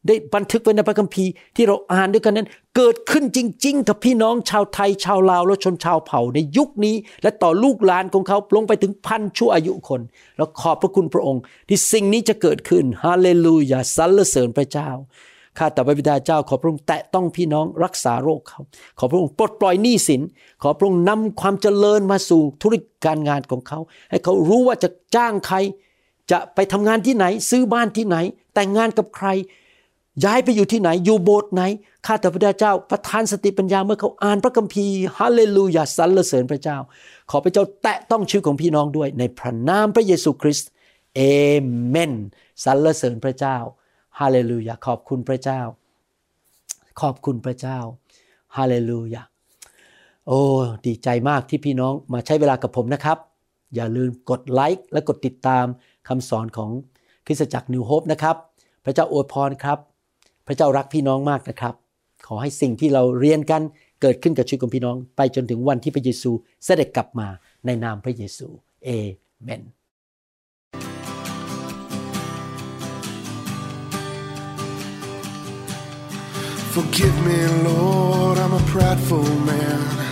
[0.07, 10.01] ได้บันทึกไว้ในพระคัมภีร์ที่เราอ่านด้วยกันนั้น เกิดขึ้นจริง ๆ กับพี่น้องชาวไทยชาวลาวและชนชาวเผ่าในยุคนี้ และต่อลูกหลานของเขาลงไปถึงพันชั่วอายุคน
[10.37, 14.91] แล้วขอบพระคุณพระองค์ ที่สิ่งนี้จะเกิดขึ้นฮาเลลูยาสรรเสริญพระเจ้า
[15.59, 18.61] ข้าแต่พระบิดาเจ้าขอพระองค์แตะต้องพี่น้องรักษาโรคเขา
[18.99, 20.23] ขอพระองค์ปลดปล่อยหนี้สิน
[20.63, 23.79] ขอพระองค์นำความเจริญมาสู่ธุรกิจการงานของเขา
[24.11, 25.57] ให้เขารู้ว่าจะจ้างใคร
[26.31, 28.17] จะไปทำงานที่ไหน ซื้อบ้านที่ไหน
[28.55, 29.29] แต่งงานกับใคร
[30.25, 31.63] ย้ายไปอยู่ที่ไหน อยู่โบสถ์ไหน
[32.07, 36.79] ข้าแต่พระเจ้า ประทานสติปัญญาเมื่อเขาอ่านพระคัมภีร์ฮาเลลูยาสรรเสริญพระเจ้า
[37.31, 40.71] ขอพระเจ้าแตะต้องชีวิตของพี่น้องด้วย ในพระนามพระเยซูคริสต์
[41.15, 41.21] เอ
[41.89, 42.13] เมน
[42.65, 43.57] สรรเสริญพระเจ้า
[44.21, 45.61] ฮาเลลูยาขอบคุณพระเจ้า
[47.01, 47.79] ขอบคุณพระเจ้า
[48.57, 49.23] ฮาเลลูยา
[50.29, 50.41] โอ้
[50.87, 53.19] ดีใจมากที่พี่น้องมาใช้เวลากับผมนะครับ
[53.75, 55.67] อย่าลืมกดไลค์และกดติดตาม
[56.09, 56.71] คำสอนของ
[57.27, 58.37] คริสตจักรนิวโฮปนะครับ
[58.85, 59.79] พระเจ้าอวยพรครับ
[60.47, 61.75] พระเจ้ารักพี่น้องมากนะครับ
[62.27, 63.63] ขอให้สิ่งที่เราเรียนกัน
[64.01, 66.31] เกิดขึ้นกับชีวิตของพี่น้อง ไปจนถึงวันที่พระเยซู
[66.65, 67.29] เสด็จกลับมา
[67.67, 68.47] ในนามพระเยซู
[68.85, 68.91] เอ
[69.45, 69.63] เมน
[76.75, 77.39] Forgive me,
[77.69, 80.12] Lord, I'm a prideful man.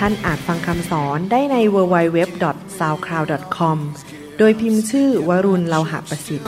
[0.00, 3.78] ท่านอาจฟังคำสอนได้ใน www.soundcloud.com
[4.38, 6.46] โดยพิมพ์ชื่อวรุณเลาหะประสิทธิ์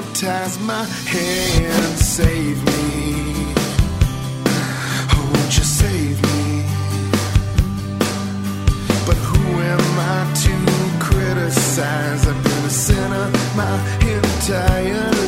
[12.24, 13.26] I'm a sinner
[13.59, 13.74] my
[14.12, 15.21] entire